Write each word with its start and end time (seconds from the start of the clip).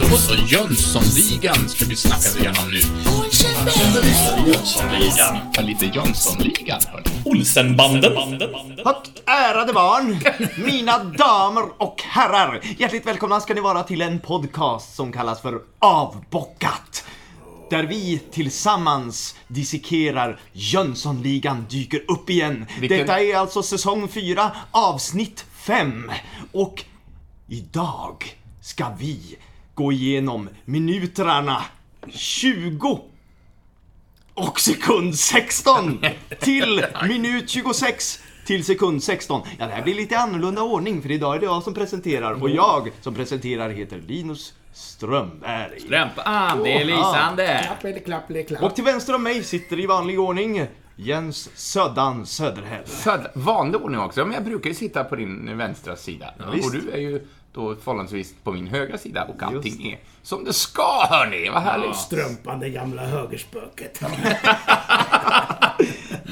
Då 0.00 0.16
så, 0.16 0.34
Jönssonligan 0.34 1.68
ska 1.68 1.84
vi 1.84 1.96
snacka 1.96 2.38
igenom 2.38 2.70
nu. 2.70 2.80
Jönssonligan. 4.46 5.38
Ja, 5.54 5.62
lite 5.62 5.86
Jönssonligan, 5.86 6.80
hörni. 6.92 7.04
Olsenbanden. 7.24 8.12
Högt 8.84 9.22
ärade 9.26 9.72
barn, 9.72 10.18
mina 10.64 11.04
damer 11.04 11.64
och 11.78 12.02
herrar. 12.02 12.60
Hjärtligt 12.78 13.06
välkomna 13.06 13.40
ska 13.40 13.54
ni 13.54 13.60
vara 13.60 13.82
till 13.82 14.02
en 14.02 14.20
podcast 14.20 14.94
som 14.96 15.12
kallas 15.12 15.40
för 15.40 15.60
Avbockat. 15.78 17.04
Där 17.72 17.82
vi 17.84 18.18
tillsammans 18.30 19.36
dissekerar 19.48 20.40
Jönssonligan 20.52 21.66
dyker 21.70 22.04
upp 22.10 22.30
igen. 22.30 22.66
Vilken- 22.80 22.98
Detta 22.98 23.20
är 23.20 23.36
alltså 23.36 23.62
säsong 23.62 24.08
4, 24.08 24.52
avsnitt 24.70 25.44
5. 25.52 26.10
Och 26.52 26.84
idag 27.48 28.36
ska 28.60 28.86
vi 28.98 29.36
gå 29.74 29.92
igenom 29.92 30.48
minuterna 30.64 31.62
20 32.10 33.00
och 34.34 34.60
sekund 34.60 35.14
16 35.18 36.04
till 36.40 36.84
minut 37.08 37.50
26 37.50 38.18
till 38.46 38.64
sekund 38.64 39.02
16. 39.02 39.42
Ja, 39.58 39.66
det 39.66 39.72
här 39.72 39.82
blir 39.82 39.94
lite 39.94 40.18
annorlunda 40.18 40.62
ordning 40.62 41.02
för 41.02 41.10
idag 41.10 41.34
är 41.36 41.40
det 41.40 41.46
jag 41.46 41.62
som 41.62 41.74
presenterar 41.74 42.42
och 42.42 42.50
jag 42.50 42.90
som 43.00 43.14
presenterar 43.14 43.70
heter 43.70 44.00
Linus 44.08 44.52
Strömberg. 44.72 45.80
Strumpan, 45.80 46.62
det 46.62 46.72
är 46.72 46.84
lysande. 46.84 47.62
Klapp 47.66 47.84
eller 47.84 48.00
klapp 48.00 48.30
eller 48.30 48.42
klapp. 48.42 48.62
Och 48.62 48.74
till 48.74 48.84
vänster 48.84 49.14
om 49.14 49.22
mig 49.22 49.42
sitter 49.44 49.80
i 49.80 49.86
vanlig 49.86 50.20
ordning 50.20 50.66
Jens 50.96 51.50
Söddan 51.54 52.26
Söderhäll. 52.26 52.84
Född, 52.86 53.26
vanlig 53.34 53.80
ordning 53.80 54.00
också, 54.00 54.24
men 54.24 54.34
jag 54.34 54.44
brukar 54.44 54.68
ju 54.68 54.74
sitta 54.74 55.04
på 55.04 55.16
din 55.16 55.58
vänstra 55.58 55.96
sida. 55.96 56.34
visst. 56.52 56.66
och 56.66 56.72
du 56.72 56.90
är 56.90 56.98
ju 56.98 57.26
då 57.52 57.74
förhållandevis 57.74 58.34
på 58.42 58.52
min 58.52 58.66
högra 58.66 58.98
sida 58.98 59.24
och 59.24 59.42
allting 59.42 59.92
är 59.92 59.98
som 60.22 60.44
det 60.44 60.52
ska, 60.52 61.06
hörni. 61.10 61.50
Vad 61.52 61.62
härligt. 61.62 61.96
Strumpan, 61.96 62.60
det 62.60 62.70
gamla 62.70 63.02
högerspöket. 63.06 64.00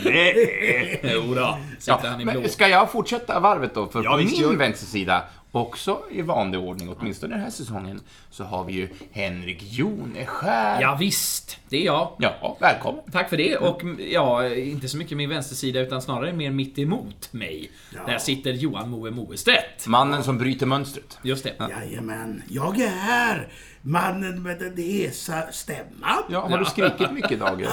Nej, 0.05 1.01
Jodå, 1.15 1.59
sitter 1.79 2.09
han 2.09 2.21
i 2.21 2.25
blå. 2.25 2.41
men 2.41 2.49
ska 2.49 2.69
jag 2.69 2.91
fortsätta 2.93 3.41
varvet 3.41 3.75
då? 3.75 3.87
För 3.87 4.05
Ja, 4.05 4.11
på 4.11 4.17
min 4.49 4.59
vänstersida, 4.59 5.23
också 5.53 6.01
i 6.11 6.23
vanlig 6.23 6.61
ordning, 6.61 6.89
åtminstone 6.99 7.35
den 7.35 7.43
här 7.43 7.51
säsongen, 7.51 8.01
så 8.31 8.45
har 8.45 8.65
vi 8.65 8.73
ju 8.73 8.89
Henrik 9.13 9.63
Joneskär. 9.63 10.81
Ja, 10.81 10.97
visst, 11.01 11.59
det 11.69 11.77
är 11.77 11.85
jag. 11.85 12.17
Ja, 12.19 12.57
välkommen. 12.61 13.03
Tack 13.13 13.29
för 13.29 13.37
det. 13.37 13.57
Och 13.57 13.83
ja, 14.13 14.49
inte 14.49 14.89
så 14.89 14.97
mycket 14.97 15.17
min 15.17 15.29
vänstersida 15.29 15.81
utan 15.81 16.03
snarare 16.03 16.33
mer 16.33 16.51
mitt 16.51 16.79
emot 16.79 17.33
mig. 17.33 17.71
Där 18.07 18.19
sitter 18.19 18.53
Johan 18.53 18.91
Moe 18.91 19.11
Moestedt. 19.11 19.87
Mannen 19.87 20.23
som 20.23 20.39
bryter 20.39 20.67
mönstret. 20.67 21.19
Just 21.23 21.45
det. 21.45 21.55
Jajamän, 21.71 22.43
jag 22.49 22.81
är 22.81 22.89
här. 22.89 23.49
Mannen 23.83 24.43
med 24.43 24.59
den 24.59 24.77
hesa 24.77 25.43
stämman. 25.53 26.23
Ja, 26.31 26.49
har 26.49 26.59
du 26.59 26.65
skrikit 26.65 27.13
mycket 27.13 27.33
idag? 27.33 27.61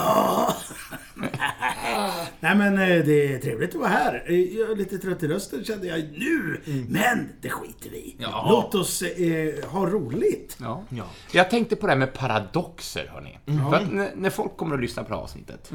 Nej 2.39 2.55
men 2.55 2.73
eh, 2.73 3.05
det 3.05 3.33
är 3.33 3.39
trevligt 3.39 3.69
att 3.75 3.81
vara 3.81 3.89
här. 3.89 4.23
Eh, 4.27 4.35
Jag 4.35 4.71
är 4.71 4.75
lite 4.75 4.97
trött 4.97 5.23
i 5.23 5.27
rösten 5.27 5.63
kände 5.63 5.87
jag 5.87 5.99
nu. 5.99 6.61
Men 6.89 7.29
det 7.41 7.49
skiter 7.49 7.89
vi. 7.89 8.15
Ja. 8.19 8.47
Låt 8.49 8.75
oss 8.75 9.01
eh, 9.01 9.69
ha 9.69 9.85
roligt. 9.85 10.57
Ja. 10.61 10.83
Jag 11.31 11.49
tänkte 11.49 11.75
på 11.75 11.85
det 11.87 11.91
här 11.91 11.99
med 11.99 12.13
paradoxer, 12.13 13.09
hörni. 13.13 13.37
För 13.69 13.75
att 13.75 14.15
när, 14.17 14.29
folk 14.29 14.57
kommer 14.57 14.75
att 14.75 14.81
lyssna 14.81 15.03
på 15.03 15.09
det 15.09 15.15
här 15.15 15.21
avsnittet, 15.23 15.71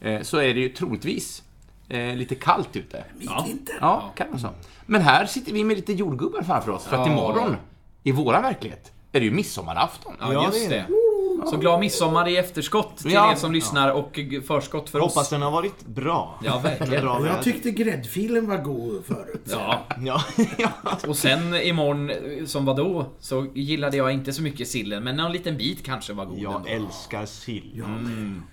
eh, 0.00 0.22
så 0.22 0.36
är 0.38 0.54
det 0.54 0.60
ju 0.60 0.68
troligtvis 0.68 1.42
eh, 1.88 2.14
lite 2.16 2.34
kallt 2.34 2.76
ute. 2.76 3.04
Midvinter. 3.18 3.76
Ja, 3.80 4.12
kan 4.16 4.30
man 4.30 4.38
så. 4.38 4.48
Men 4.86 5.02
här 5.02 5.26
sitter 5.26 5.52
vi 5.52 5.64
med 5.64 5.76
lite 5.76 5.92
jordgubbar 5.92 6.42
framför 6.42 6.72
oss, 6.72 6.84
för 6.84 6.96
att 6.96 7.06
Ja. 7.06 7.12
imorgon, 7.12 7.56
i 8.02 8.12
våran 8.12 8.42
verklighet, 8.42 8.91
är 9.12 9.20
det 9.20 9.24
ju 9.26 9.30
midsommarafton. 9.30 10.12
Ja, 10.20 10.32
Ja, 10.32 10.44
just 10.46 10.68
det 10.68 10.74
det. 10.76 10.86
Så 11.50 11.56
glad 11.56 11.80
midsommar 11.80 12.28
i 12.28 12.36
efterskott 12.36 12.96
till 12.96 13.12
Ja. 13.12 13.32
er 13.32 13.36
som 13.36 13.52
lyssnar 13.52 13.90
och 13.90 14.18
förskott 14.46 14.90
för 14.90 14.98
hoppas 15.00 15.16
oss. 15.16 15.28
den 15.28 15.42
har 15.42 15.50
varit 15.50 15.86
bra. 15.86 16.38
Ja, 16.44 16.58
verkligen. 16.58 17.02
Bra 17.04 17.26
jag 17.26 17.42
tyckte 17.42 17.70
gräddfilen 17.70 18.48
var 18.48 18.56
god 18.56 19.04
förut. 19.06 19.42
Ja, 19.50 19.86
Ja, 20.04 20.22
ja. 20.58 20.70
och 21.08 21.16
sen 21.16 21.54
imorgon, 21.54 22.10
som 22.46 22.64
var 22.64 22.74
då, 22.74 23.06
så 23.20 23.46
gillade 23.54 23.96
jag 23.96 24.12
inte 24.12 24.32
så 24.32 24.42
mycket 24.42 24.68
sillen, 24.68 25.04
men 25.04 25.16
någon 25.16 25.32
liten 25.32 25.56
bit 25.56 25.84
kanske 25.84 26.12
var 26.12 26.24
god 26.24 26.38
Jag 26.38 26.54
ändå. 26.54 26.68
älskar 26.68 27.26
sill. 27.26 27.84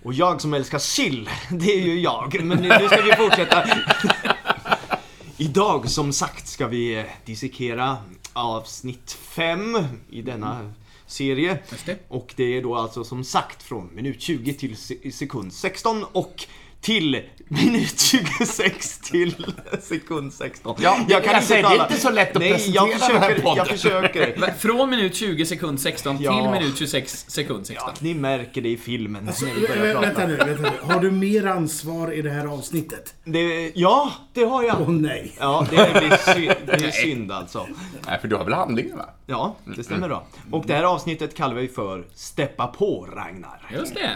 Och 0.04 0.14
jag 0.14 0.42
som 0.42 0.54
älskar 0.54 0.80
sill, 0.80 1.30
det 1.50 1.72
är 1.72 1.82
ju 1.82 2.00
jag. 2.02 2.44
Men 2.44 2.58
nu, 2.58 2.68
nu 2.80 2.88
ska 2.88 3.02
vi 3.02 3.12
fortsätta. 3.16 3.64
Idag 5.38 5.90
som 5.90 6.14
sagt 6.14 6.48
ska 6.48 6.68
vi 6.68 7.06
dissekera 7.26 7.98
avsnitt 8.42 9.12
5 9.12 9.78
i 10.10 10.22
denna 10.22 10.74
serie. 11.08 11.60
Just 11.72 11.86
det. 11.86 11.98
Och 12.08 12.34
det 12.36 12.44
är 12.58 12.62
då 12.64 12.76
alltså 12.76 13.04
som 13.04 13.24
sagt 13.24 13.64
från 13.64 13.90
minut 13.96 14.22
20 14.22 14.54
till 14.54 14.78
se- 14.78 15.12
sekund 15.12 15.54
16 15.54 16.04
och 16.12 16.46
till 16.82 17.22
minut 17.48 18.00
26 18.00 19.00
till 19.00 19.46
sekund 19.82 20.34
16. 20.34 20.76
Ja, 20.80 21.00
jag 21.10 21.24
kan 21.24 21.42
säga, 21.42 21.70
det 21.70 21.76
är 21.76 21.82
inte 21.82 22.02
så 22.02 22.10
lätt 22.10 22.36
att 22.36 22.40
Nej, 22.42 22.52
presentera 22.54 22.76
jag 22.88 22.90
den 23.00 23.00
här 23.02 23.20
försöker, 23.20 23.42
podden. 23.42 23.58
jag 23.58 23.68
försöker. 23.68 24.54
Från 24.60 24.90
minut 24.90 25.16
20 25.16 25.46
sekund 25.46 25.80
16 25.82 26.18
Ja. 26.22 26.42
till 26.42 26.52
minut 26.62 26.78
26 26.78 27.26
sekund 27.28 27.68
16. 27.68 27.88
Ja, 27.88 28.00
ni 28.00 28.14
märker 28.14 28.62
det 28.62 28.70
i 28.70 28.78
filmen 28.78 29.28
Alltså, 29.28 29.46
när 29.46 29.54
vi 29.54 29.62
vä- 29.62 29.68
börjar 29.80 29.96
vä- 29.96 30.02
vänta 30.02 30.28
nu, 30.28 30.36
vänta 30.36 30.62
nu. 30.62 30.94
Har 30.94 31.00
du 31.00 31.12
mer 31.12 31.46
ansvar 31.48 32.14
i 32.14 32.22
det 32.22 32.30
här 32.32 32.46
avsnittet? 32.46 33.16
Det, 33.24 33.72
ja, 33.76 34.12
det 34.34 34.44
har 34.44 34.64
jag. 34.64 34.82
Åh 34.82 34.90
nej. 34.90 35.36
Ja, 35.40 35.68
det 35.70 35.76
blir 36.00 36.34
synd, 36.34 36.56
det 36.66 36.86
är 36.86 36.92
synd 37.04 37.32
alltså. 37.32 37.68
Nej, 38.08 38.20
för 38.22 38.28
du 38.28 38.36
har 38.36 38.44
väl 38.44 38.54
handlingen, 38.54 38.98
va? 38.98 39.10
Ja, 39.26 39.56
det 39.76 39.84
stämmer 39.84 40.08
bra. 40.08 40.28
Och 40.52 40.64
det 40.68 40.74
här 40.74 40.84
avsnittet 40.84 41.36
kallar 41.36 41.56
vi 41.56 41.68
för 41.68 42.06
Steppa 42.16 42.68
på 42.68 43.08
Ragnar. 43.14 43.70
Just 43.74 43.94
det. 43.96 44.12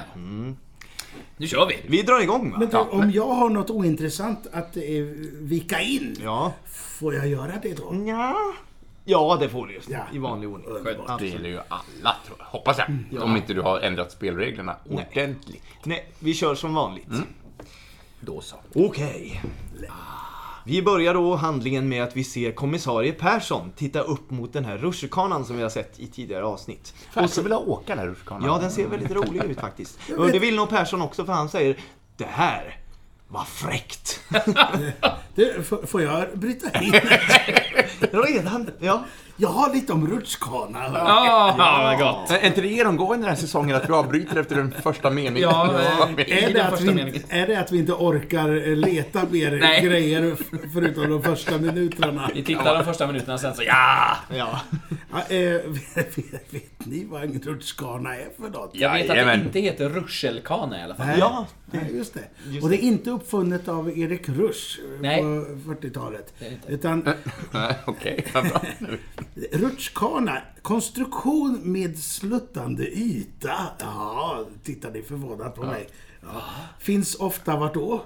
Nu 1.38 1.48
kör 1.48 1.66
vi. 1.66 1.76
Vi 1.88 2.02
drar 2.02 2.22
igång 2.22 2.52
va? 2.52 2.58
Men 2.60 2.70
du, 2.70 2.78
om 2.78 3.12
jag 3.12 3.28
har 3.28 3.50
något 3.50 3.70
ointressant 3.70 4.48
att 4.54 4.78
eh, 4.78 4.84
vika 5.40 5.82
in, 5.82 6.16
Ja. 6.24 6.54
får 6.66 7.16
jag 7.16 7.28
göra 7.28 7.52
det 7.64 7.74
då? 7.78 8.04
Ja. 8.08 8.36
Ja, 9.06 9.38
det 9.40 9.50
får 9.50 9.68
du. 9.68 9.80
Ja. 9.88 10.00
I 10.14 10.18
vanlig 10.18 10.50
ordning. 10.50 10.68
Underbart. 10.68 11.20
Det 11.20 11.28
gäller 11.28 11.50
ju 11.50 11.60
alla, 11.68 12.16
tror 12.26 12.38
jag. 12.40 12.46
Hoppas 12.46 12.78
jag. 12.78 13.24
Om 13.24 13.36
inte 13.38 13.54
du 13.54 13.62
har 13.62 13.80
ändrat 13.80 14.12
spelreglerna 14.12 14.76
ordentligt. 14.90 15.64
Nej, 15.84 16.06
vi 16.20 16.34
kör 16.34 16.56
som 16.56 16.74
vanligt. 16.74 17.08
Då 18.20 18.42
så. 18.42 18.56
Okej. 18.76 19.42
Vi 20.66 20.82
börjar 20.82 21.14
då 21.14 21.36
handlingen 21.36 21.90
med 21.90 22.04
att 22.04 22.18
vi 22.18 22.24
ser 22.24 22.52
kommissarie 22.52 23.14
Persson 23.14 23.72
titta 23.76 24.00
upp 24.02 24.32
mot 24.32 24.54
den 24.54 24.66
här 24.66 24.78
rutschkanan 24.78 25.46
som 25.46 25.56
vi 25.56 25.64
har 25.64 25.70
sett 25.70 26.00
i 26.00 26.08
tidigare 26.08 26.46
avsnitt. 26.46 26.94
Fan, 27.12 27.24
jag 27.24 27.30
skulle 27.30 27.44
vilja 27.44 27.58
åka 27.58 27.96
där 27.96 28.08
rutschkanan. 28.08 28.50
Ja, 28.50 28.58
den 28.62 28.72
ser 28.72 28.88
väldigt 28.88 29.12
rolig 29.12 29.44
ut 29.44 29.60
faktiskt. 29.60 30.00
Och 30.18 30.32
det 30.32 30.40
vill 30.40 30.56
nog 30.56 30.70
Persson 30.70 31.02
också 31.02 31.26
för 31.26 31.34
han 31.34 31.50
säger 31.50 31.78
Det 32.18 32.28
här 32.30 32.78
var 33.28 33.44
fräckt. 33.44 34.20
F- 35.38 35.74
får 35.90 36.02
jag 36.02 36.26
bryta 36.34 36.82
in? 36.82 36.94
Redan? 38.12 38.70
Ja. 38.80 39.04
Jag 39.38 39.50
har 39.50 39.74
lite 39.74 39.94
om 39.94 40.08
rutschkana. 40.08 40.80
Ja, 40.94 41.96
gott. 42.00 42.30
Men 42.30 42.40
Är 42.42 42.48
inte 42.48 42.62
det 42.62 42.68
genomgående 42.68 43.26
den 43.26 43.30
här 43.36 43.42
säsongen 43.42 43.76
att 43.76 43.90
vi 43.90 43.94
avbryter 43.94 44.40
efter 44.40 44.56
den 44.56 44.74
första 44.84 45.10
meningen? 45.10 45.50
Ja, 45.50 45.74
Är 46.18 46.48
det, 46.48 46.54
den 46.54 46.62
att 46.66 46.70
första 46.70 46.86
vi, 46.86 46.94
meningen. 46.94 47.16
inte- 47.16 47.36
är 47.36 47.48
det 47.48 47.60
att 47.60 47.72
vi 47.72 47.78
inte 47.78 47.94
orkar 47.94 48.68
eh, 48.68 48.76
leta 48.76 49.22
mer 49.32 49.52
Nej. 49.52 49.82
grejer 49.82 50.36
förutom 50.74 51.10
de 51.10 51.24
första 51.24 51.58
minuterna? 51.58 52.30
Vi 52.34 52.44
tittar 52.44 52.76
de 52.76 52.86
första 52.86 53.08
minuterna 53.08 53.38
sen 53.38 53.54
så 53.56 53.64
ja! 53.64 54.18
Ja. 54.36 54.60
Ja, 55.12 55.36
eh, 55.36 55.42
vet, 55.96 56.18
vet 56.54 56.86
ni 56.86 57.06
vad 57.10 57.24
en 57.24 57.42
rutschkana 57.46 58.16
är 58.16 58.28
för 58.42 58.50
något? 58.50 58.70
Jag 58.74 58.94
vet 58.94 59.10
att 59.10 59.16
det 59.16 59.34
inte 59.34 59.60
heter 59.60 59.90
rutschelkana 59.90 60.80
i 60.80 60.84
alla 60.84 60.96
fall. 60.96 61.06
Nej, 61.08 61.16
Ja, 61.20 61.46
nej, 61.72 61.96
just 61.98 62.14
det. 62.14 62.60
Och 62.62 62.70
det 62.70 62.76
är 62.76 62.88
inte 62.88 63.10
uppfunnet 63.12 63.68
av 63.68 63.98
Erik 64.00 64.30
Rusch 64.30 64.80
Nej. 65.02 65.23
På 65.24 65.46
40-talet. 65.74 66.34
Det 66.40 66.46
är 66.46 66.50
det 66.50 66.56
inte. 66.56 66.72
Utan 66.72 67.00
Nej, 67.52 67.76
Okej, 67.86 68.26
vad 68.34 68.44
bra. 68.44 68.62
rutschkana, 69.52 70.42
konstruktion 70.62 71.60
med 71.64 71.98
sluttande 72.00 72.88
yta. 72.98 73.56
Ja, 73.80 74.46
tittar 74.64 74.92
ni 74.92 75.02
förvånat 75.02 75.56
på 75.56 75.64
mig. 75.64 75.90
Ja. 76.22 76.42
Finns 76.80 77.16
ofta 77.16 77.58
vart 77.58 77.74
då? 77.74 78.04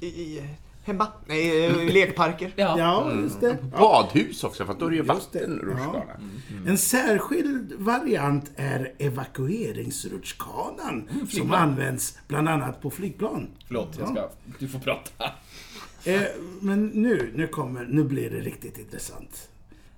I, 0.00 0.06
i, 0.06 0.42
hemma? 0.84 1.06
Nej, 1.26 1.66
eh, 1.66 1.84
lekparker. 1.92 2.52
Ja. 2.56 2.78
Ja, 2.78 3.12
just 3.22 3.40
det. 3.40 3.56
Ja. 3.72 3.78
Badhus 3.78 4.44
också, 4.44 4.66
för 4.66 4.74
då 4.74 4.86
är 4.86 4.90
det 4.90 4.96
ju 4.96 5.02
Just 5.04 5.32
det. 5.32 5.38
vattenrutschkana. 5.40 6.04
En 6.66 6.78
särskild 6.78 7.72
variant 7.78 8.50
är 8.56 8.92
evakueringsrutschkanan 8.98 11.08
som 11.30 11.52
används 11.52 12.18
bland 12.28 12.48
annat 12.48 12.82
på 12.82 12.90
flygplan. 12.90 13.48
Förlåt, 13.66 13.96
jag 13.98 14.08
ska... 14.08 14.28
Du 14.58 14.68
får 14.68 14.78
prata. 14.78 15.24
Eh, 16.04 16.22
men 16.60 16.86
nu, 16.86 17.32
nu, 17.34 17.46
kommer, 17.46 17.84
nu 17.84 18.04
blir 18.04 18.30
det 18.30 18.40
riktigt 18.40 18.78
intressant. 18.78 19.48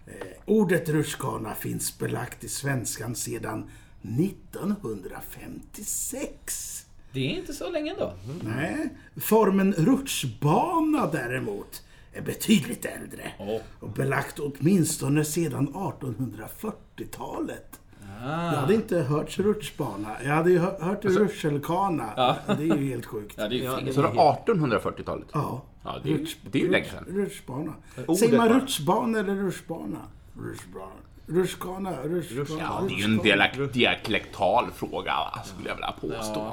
Eh, 0.06 0.12
ordet 0.46 0.88
rutschkana 0.88 1.54
finns 1.54 1.98
belagt 1.98 2.44
i 2.44 2.48
svenskan 2.48 3.14
sedan 3.14 3.70
1956. 4.02 6.86
Det 7.12 7.20
är 7.20 7.30
inte 7.38 7.52
så 7.52 7.70
länge 7.70 7.90
ändå. 7.90 8.12
Nej, 8.44 8.88
formen 9.16 9.72
rutschbana 9.72 11.06
däremot 11.06 11.82
är 12.12 12.22
betydligt 12.22 12.84
äldre. 12.84 13.32
Åh. 13.38 13.60
Och 13.80 13.88
belagt 13.90 14.38
åtminstone 14.38 15.24
sedan 15.24 15.68
1840-talet. 15.68 17.80
Ah. 18.24 18.52
Jag 18.52 18.60
hade 18.60 18.74
inte 18.74 18.98
hört 18.98 19.38
rutschbana. 19.38 20.16
Jag 20.24 20.30
hade 20.34 20.50
ju 20.50 20.58
hö- 20.58 20.78
hört 20.80 21.04
rutschelkana. 21.04 22.10
Det 22.46 22.52
är 22.52 22.60
ju 22.76 22.88
helt 22.88 23.06
sjukt. 23.06 23.34
Ja, 23.38 23.48
det 23.48 23.54
är 23.54 23.58
ju 23.58 23.64
fel. 23.84 23.94
Så 23.94 24.02
det 24.02 24.08
var 24.08 24.38
1840-talet? 24.46 25.26
Ja. 25.32 25.62
Ja, 25.84 25.98
det 26.02 26.08
är 26.12 26.18
ju- 26.18 26.26
det 26.50 26.58
är 26.58 26.62
ju 26.62 26.70
länge 26.70 26.84
sedan. 26.90 27.04
Rutschbana. 27.08 27.72
Ordet 28.06 28.18
Säger 28.20 28.36
man 28.38 28.48
bara. 28.48 28.58
rutschbana 28.58 29.18
eller 29.18 29.34
rutschbana? 29.34 29.98
Rutschbana. 30.38 30.92
Rutschkana, 31.26 32.02
rutschbana. 32.02 32.60
Ja, 32.60 32.84
det 32.88 32.94
är 32.94 32.98
ju 32.98 33.04
en 33.04 33.18
dialekt, 33.18 33.72
dialektal 33.72 34.70
fråga, 34.76 35.12
va, 35.14 35.42
skulle 35.44 35.68
jag 35.68 35.74
vilja 35.74 35.92
påstå. 36.00 36.52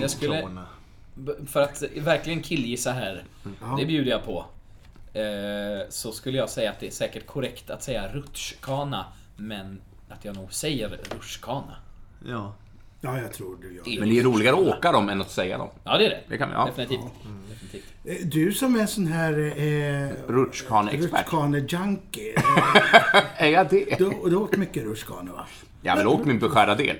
Jag 0.00 0.10
skulle, 0.10 0.48
för 1.46 1.60
att 1.60 1.82
verkligen 1.96 2.42
killgissa 2.42 2.92
här, 2.92 3.24
det 3.78 3.86
bjuder 3.86 4.10
jag 4.10 4.24
på. 4.24 4.44
Eh, 5.18 5.88
så 5.88 6.12
skulle 6.12 6.38
jag 6.38 6.50
säga 6.50 6.70
att 6.70 6.80
det 6.80 6.86
är 6.86 6.90
säkert 6.90 7.26
korrekt 7.26 7.70
att 7.70 7.82
säga 7.82 8.08
rutschkana, 8.12 9.04
men 9.36 9.80
att 10.08 10.24
jag 10.24 10.36
nog 10.36 10.52
säger 10.52 10.88
rutschkana. 10.88 11.76
Ja. 12.26 12.52
Ja, 13.00 13.18
jag 13.20 13.32
tror 13.32 13.56
du 13.62 13.74
gör. 13.74 14.00
Men 14.00 14.08
det 14.08 14.18
är 14.18 14.22
roligare 14.22 14.56
att 14.56 14.62
åka 14.78 14.92
dem 14.92 15.08
än 15.08 15.20
att 15.20 15.30
säga 15.30 15.58
dem. 15.58 15.68
Ja, 15.84 15.98
det 15.98 16.06
är 16.06 16.10
det. 16.10 16.20
Det 16.28 16.38
kan 16.38 16.48
vi- 16.48 16.54
ja. 16.54 16.64
Definitivt. 16.66 17.00
Definitivt. 17.50 17.84
Eh, 18.04 18.26
Du 18.28 18.52
som 18.52 18.74
är 18.74 18.80
en 18.80 18.88
sån 18.88 19.06
här... 19.06 19.32
Eh, 19.38 20.08
Rutschkane-expert. 20.32 21.26
Rutschkane-junkie. 21.26 22.36
Eh, 22.36 23.22
Är 23.44 23.48
jag 23.48 23.68
det? 23.70 23.98
du, 23.98 24.10
du 24.24 24.36
har 24.36 24.42
åkt 24.42 24.56
mycket 24.56 24.82
rutschkana, 24.84 25.32
va? 25.32 25.46
Jag 25.82 25.92
har 25.92 25.96
väl 25.98 26.06
åkt 26.06 26.24
min 26.24 26.38
beskärda 26.38 26.74
del, 26.74 26.96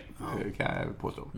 kan 0.56 0.67
jag 0.77 0.99
påstå. 1.00 1.29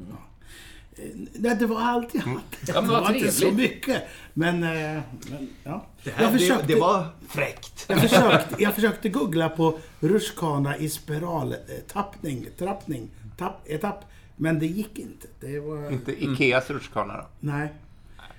Nej, 1.34 1.56
det 1.58 1.66
var 1.66 1.80
allt 1.80 2.14
jag 2.14 2.20
hade. 2.22 2.40
Ja, 2.66 2.80
det 2.80 2.88
var 2.88 3.14
inte 3.14 3.32
så 3.32 3.50
mycket. 3.50 4.02
Men, 4.34 4.62
eh, 4.62 5.00
men 5.30 5.48
ja. 5.64 5.86
Det, 6.04 6.10
här, 6.10 6.22
jag, 6.24 6.32
försökte, 6.32 6.66
det, 6.66 6.74
det 6.74 6.80
var 6.80 7.06
fräckt. 7.28 7.84
jag, 7.88 8.00
försökte, 8.00 8.62
jag 8.62 8.74
försökte 8.74 9.08
googla 9.08 9.48
på 9.48 9.78
rutschkana 10.00 10.76
i 10.76 10.88
spiraltappning, 10.88 12.46
trappning, 12.58 13.10
tapp, 13.38 13.62
etapp. 13.68 14.04
Men 14.40 14.58
det 14.58 14.66
gick 14.66 14.98
inte. 14.98 15.26
Det 15.40 15.60
var... 15.60 15.90
Inte 15.90 16.24
Ikeas 16.24 16.70
rutschkana 16.70 17.16
då? 17.16 17.26
Nej, 17.40 17.68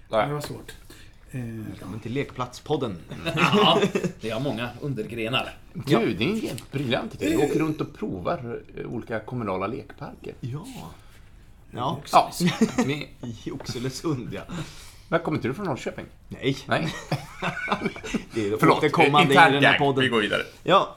det 0.09 0.17
Nej. 0.17 0.31
var 0.33 0.41
svårt. 0.41 0.71
Eh, 1.31 1.41
Välkommen 1.69 1.99
till 1.99 2.13
Lekplatspodden. 2.13 2.97
Ja, 3.35 3.81
det 4.21 4.29
har 4.29 4.39
många 4.39 4.69
undergrenar. 4.81 5.53
Du, 5.73 6.13
det 6.13 6.23
är 6.23 6.41
helt 6.41 6.71
briljant 6.71 7.15
jag. 7.19 7.31
Du 7.31 7.37
åker 7.37 7.59
runt 7.59 7.81
och 7.81 7.93
provar 7.93 8.61
eh, 8.77 8.85
olika 8.85 9.19
kommunala 9.19 9.67
lekparker. 9.67 10.33
Ja. 10.39 10.65
Ja, 11.71 12.01
Ja, 12.11 12.31
i 13.45 13.51
Oxelösund 13.51 14.33
ja. 14.33 14.41
men 15.07 15.19
kommer 15.19 15.37
inte 15.37 15.47
du 15.47 15.53
från 15.53 15.65
Norrköping? 15.65 16.05
Nej, 16.27 16.57
Nej, 16.67 16.93
det 18.33 18.47
är 18.47 18.57
förlåt. 18.57 18.83
i 18.83 19.53
den 19.53 19.63
här 19.63 19.77
podden. 19.77 20.03
Vi 20.03 20.09
går 20.09 20.21
vidare. 20.21 20.41
Ja. 20.63 20.95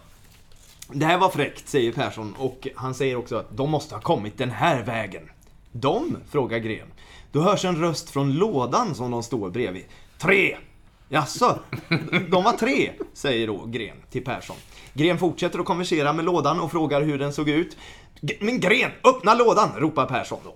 Det 0.93 1.07
här 1.07 1.19
var 1.19 1.29
fräckt, 1.29 1.69
säger 1.69 1.93
Persson 1.93 2.35
och 2.39 2.69
han 2.77 2.95
säger 2.95 3.17
också 3.17 3.37
att 3.37 3.57
de 3.57 3.71
måste 3.71 3.95
ha 3.95 4.03
kommit 4.03 4.39
den 4.39 4.51
här 4.51 4.83
vägen. 4.83 5.31
De? 5.73 6.17
frågar 6.31 6.59
Gren. 6.59 6.87
Då 7.33 7.41
hörs 7.43 7.65
en 7.65 7.77
röst 7.77 8.11
från 8.11 8.33
lådan 8.33 8.95
som 8.95 9.11
de 9.11 9.23
står 9.23 9.51
bredvid. 9.51 9.85
Tre! 10.19 10.57
Jaså? 11.09 11.59
De 12.31 12.45
var 12.45 12.53
tre, 12.53 12.91
säger 13.13 13.47
då 13.47 13.67
Gren 13.67 13.97
till 14.11 14.25
Persson. 14.25 14.57
Gren 14.95 15.19
fortsätter 15.19 15.59
att 15.59 15.65
konversera 15.65 16.13
med 16.13 16.25
lådan 16.25 16.61
och 16.61 16.71
frågar 16.71 17.03
hur 17.03 17.19
den 17.19 17.33
såg 17.33 17.49
ut. 17.49 17.77
Men 18.41 18.61
Gren, 18.61 18.91
öppna 19.05 19.35
lådan! 19.35 19.69
ropar 19.77 20.07
Persson 20.07 20.39
då. 20.45 20.55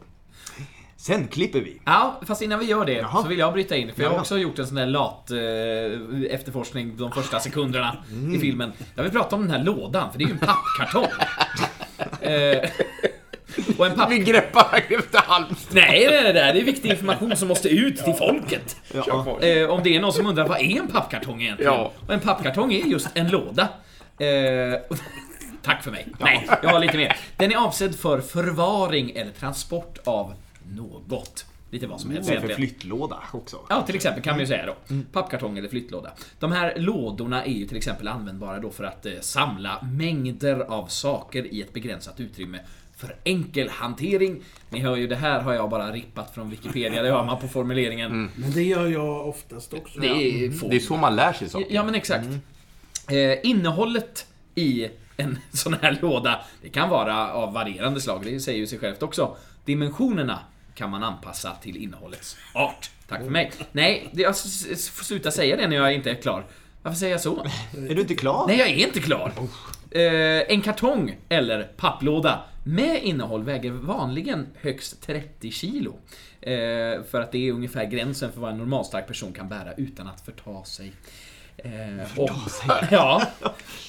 Sen 1.00 1.28
klipper 1.28 1.60
vi. 1.60 1.80
Ja, 1.84 2.20
fast 2.26 2.42
innan 2.42 2.58
vi 2.58 2.64
gör 2.66 2.84
det 2.84 2.92
Jaha. 2.92 3.22
så 3.22 3.28
vill 3.28 3.38
jag 3.38 3.52
bryta 3.52 3.76
in. 3.76 3.92
För 3.94 4.02
jag 4.02 4.08
har 4.10 4.16
Ja. 4.16 4.20
också 4.20 4.38
gjort 4.38 4.58
en 4.58 4.66
sån 4.66 4.76
där 4.76 4.86
lat 4.86 5.30
eh, 5.30 6.34
efterforskning 6.34 6.96
de 6.96 7.12
första 7.12 7.40
sekunderna 7.40 7.96
Mm. 8.12 8.34
i 8.34 8.38
filmen. 8.38 8.72
Jag 8.94 9.02
vill 9.02 9.12
prata 9.12 9.36
om 9.36 9.42
den 9.42 9.50
här 9.50 9.64
lådan, 9.64 10.10
för 10.12 10.18
det 10.18 10.24
är 10.24 10.26
ju 10.26 10.32
en 10.32 10.38
pappkartong. 10.38 11.06
eh, 12.20 12.70
och 13.78 13.86
en 13.86 13.94
papp... 13.96 14.10
Vi 14.10 14.18
greppar 14.18 14.84
efter 14.88 15.18
halmstrå. 15.18 15.74
Nej, 15.74 16.06
nej, 16.10 16.22
nej, 16.22 16.32
det 16.32 16.40
här 16.40 16.54
är 16.54 16.64
viktig 16.64 16.90
information 16.90 17.36
som 17.36 17.48
måste 17.48 17.68
ut 17.68 17.96
till 18.04 18.14
folket. 18.14 18.76
På. 18.92 19.38
Eh, 19.40 19.70
om 19.70 19.82
det 19.82 19.96
är 19.96 20.00
någon 20.00 20.12
som 20.12 20.26
undrar, 20.26 20.48
vad 20.48 20.60
är 20.60 20.80
en 20.80 20.88
pappkartong 20.88 21.42
egentligen? 21.42 21.72
Ja. 21.72 21.92
Och 22.06 22.12
en 22.14 22.20
pappkartong 22.20 22.72
är 22.72 22.84
just 22.86 23.08
en 23.14 23.28
låda. 23.28 23.68
Eh, 24.18 24.80
tack 25.62 25.82
för 25.84 25.90
mig. 25.90 26.06
Nej, 26.18 26.48
jag 26.62 26.68
har 26.70 26.80
lite 26.80 26.96
mer. 26.96 27.16
Den 27.36 27.52
är 27.52 27.56
avsedd 27.56 27.94
för 27.96 28.20
förvaring 28.20 29.10
eller 29.10 29.30
transport 29.32 29.98
av 30.04 30.34
något. 30.70 31.46
Lite 31.70 31.86
vad 31.86 32.00
som 32.00 32.10
helst 32.10 32.30
egentligen. 32.30 32.56
flyttlåda 32.56 33.22
också. 33.32 33.58
Ja, 33.68 33.82
till 33.82 33.94
exempel 33.94 34.22
kan 34.22 34.32
man 34.32 34.40
ju 34.40 34.46
säga 34.46 34.66
då. 34.66 34.76
Mm. 34.94 35.06
Pappkartong 35.12 35.58
eller 35.58 35.68
flyttlåda. 35.68 36.12
De 36.38 36.52
här 36.52 36.74
lådorna 36.76 37.44
är 37.44 37.52
ju 37.52 37.66
till 37.66 37.76
exempel 37.76 38.08
användbara 38.08 38.60
då 38.60 38.70
för 38.70 38.84
att 38.84 39.06
eh, 39.06 39.12
samla 39.20 39.82
mängder 39.82 40.60
av 40.60 40.86
saker 40.86 41.46
i 41.46 41.62
ett 41.62 41.72
begränsat 41.72 42.20
utrymme 42.20 42.60
för 42.96 43.16
enkel 43.24 43.68
hantering. 43.68 44.42
Ni 44.70 44.80
hör 44.80 44.96
ju, 44.96 45.06
det 45.06 45.16
här 45.16 45.40
har 45.40 45.54
jag 45.54 45.70
bara 45.70 45.92
rippat 45.92 46.34
från 46.34 46.50
Wikipedia, 46.50 47.02
det 47.02 47.10
hör 47.10 47.24
man 47.24 47.40
på 47.40 47.48
formuleringen. 47.48 48.30
men 48.36 48.50
det 48.52 48.62
gör 48.62 48.86
jag 48.86 49.28
oftast 49.28 49.74
också. 49.74 50.00
Det 50.00 50.06
är 50.06 50.50
få. 50.50 50.68
Det 50.68 50.76
är 50.76 50.80
så 50.80 50.96
man 50.96 51.16
lär 51.16 51.32
sig 51.32 51.48
saker. 51.48 51.66
Ja, 51.70 51.84
men 51.84 51.94
exakt. 51.94 52.28
Eh, 53.10 53.50
innehållet 53.50 54.26
i 54.54 54.88
en 55.16 55.38
sån 55.52 55.74
här 55.74 55.98
låda, 56.02 56.40
det 56.62 56.68
kan 56.68 56.90
vara 56.90 57.32
av 57.32 57.52
varierande 57.52 58.00
slag, 58.00 58.24
det 58.24 58.40
säger 58.40 58.58
ju 58.58 58.66
sig 58.66 58.78
självt 58.78 59.02
också. 59.02 59.36
Dimensionerna 59.64 60.38
kan 60.78 60.90
man 60.90 61.02
anpassa 61.02 61.54
till 61.62 61.76
innehållets 61.76 62.36
art. 62.54 62.90
Tack 63.08 63.22
för 63.22 63.30
mig. 63.30 63.52
Nej, 63.72 64.10
jag 64.12 64.38
får 64.38 65.04
sluta 65.04 65.30
säga 65.30 65.56
det 65.56 65.68
när 65.68 65.76
jag 65.76 65.94
inte 65.94 66.10
är 66.10 66.14
klar. 66.14 66.44
Varför 66.82 66.98
säger 66.98 67.12
jag 67.12 67.20
så? 67.20 67.46
Är 67.88 67.94
du 67.94 68.00
inte 68.00 68.14
klar? 68.14 68.44
Nej, 68.46 68.58
jag 68.58 68.68
är 68.68 68.86
inte 68.86 69.00
klar. 69.00 69.32
Eh, 69.90 70.52
en 70.52 70.60
kartong 70.60 71.16
eller 71.28 71.62
papplåda 71.62 72.44
med 72.64 73.02
innehåll 73.02 73.44
väger 73.44 73.70
vanligen 73.70 74.46
högst 74.60 75.02
30 75.02 75.50
kilo. 75.50 75.98
Eh, 76.40 77.02
för 77.10 77.20
att 77.20 77.32
det 77.32 77.48
är 77.48 77.52
ungefär 77.52 77.84
gränsen 77.84 78.32
för 78.32 78.40
vad 78.40 78.50
en 78.50 78.58
normalstark 78.58 79.06
person 79.06 79.32
kan 79.32 79.48
bära 79.48 79.72
utan 79.74 80.06
att 80.06 80.20
förta 80.20 80.64
sig. 80.64 80.92
Eh, 81.64 82.18
och, 82.18 82.30
ja, 82.90 83.22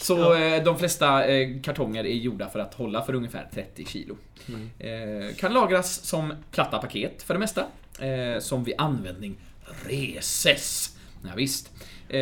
så 0.01 0.33
eh, 0.33 0.63
de 0.63 0.79
flesta 0.79 1.25
eh, 1.25 1.61
kartonger 1.61 2.03
är 2.03 2.13
gjorda 2.13 2.49
för 2.49 2.59
att 2.59 2.73
hålla 2.73 3.01
för 3.05 3.13
ungefär 3.13 3.49
30 3.53 3.85
kilo. 3.85 4.17
Eh, 4.79 5.35
kan 5.35 5.53
lagras 5.53 6.05
som 6.05 6.33
platta 6.51 6.77
paket 6.77 7.23
för 7.23 7.33
det 7.33 7.39
mesta. 7.39 7.65
Eh, 7.99 8.39
som 8.39 8.63
vid 8.63 8.75
användning 8.77 9.35
reses. 9.85 10.97
Ja, 11.23 11.29
visst. 11.35 11.71
Eh, 12.09 12.21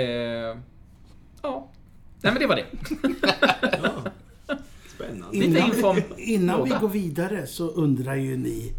ja. 1.42 1.70
Nej 2.22 2.34
men 2.34 2.40
det 2.40 2.48
var 2.48 2.56
det. 2.56 2.66
Spännande. 4.96 5.38
Lite 5.38 5.60
Innan, 5.60 6.04
innan 6.18 6.64
vi 6.64 6.70
går 6.70 6.90
vidare 6.90 7.48
så 7.48 7.68
undrar 7.68 8.16
ju 8.16 8.38
ni 8.38 8.74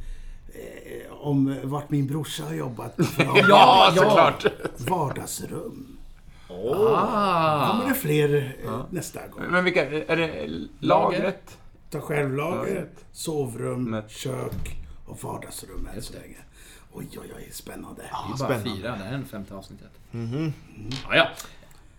eh, 0.49 1.13
om 1.13 1.57
vart 1.63 1.91
min 1.91 2.07
brorsa 2.07 2.45
har 2.45 2.55
jobbat. 2.55 2.95
Ja, 3.19 3.35
ja. 3.49 3.93
såklart. 3.97 4.47
vardagsrum. 4.79 5.98
Ah. 6.51 7.71
Kommer 7.71 7.89
det 7.89 7.95
fler 7.95 8.57
eh, 8.65 8.81
nästa 8.91 9.21
gång? 9.29 9.43
Men 9.51 9.65
vilka, 9.65 9.91
är 9.91 10.17
det 10.17 10.49
lagret? 10.81 11.59
Ta 11.91 12.01
självlager, 12.01 12.89
sovrum, 13.13 13.85
Med- 13.91 14.11
kök 14.11 14.77
och 15.07 15.23
vardagsrum 15.23 15.89
än 15.97 16.03
så 16.03 16.13
länge. 16.13 16.37
Oj, 16.93 17.07
oj, 17.13 17.33
oj, 17.37 17.49
spännande. 17.53 18.03
Det 18.03 18.09
är 18.09 18.29
bara 18.29 18.37
Spännande. 18.37 18.71
fyra, 18.83 18.91
det 18.91 19.05
här 19.05 19.15
är 19.15 19.19
det 19.19 19.25
femte 19.25 19.55
avsnittet. 19.55 19.91
Ja, 21.09 21.17
ja. 21.17 21.29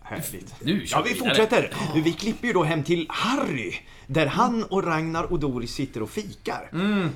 Härligt. 0.01 0.55
Nu 0.61 0.83
Ja, 0.85 1.03
vi 1.07 1.13
fortsätter. 1.15 1.73
Vi 1.95 2.13
klipper 2.13 2.47
ju 2.47 2.53
då 2.53 2.63
hem 2.63 2.83
till 2.83 3.05
Harry. 3.09 3.73
Där 4.07 4.25
han 4.25 4.63
och 4.63 4.83
Ragnar 4.83 5.23
och 5.23 5.39
Doris 5.39 5.71
sitter 5.73 6.03
och 6.03 6.09
fikar. 6.09 6.69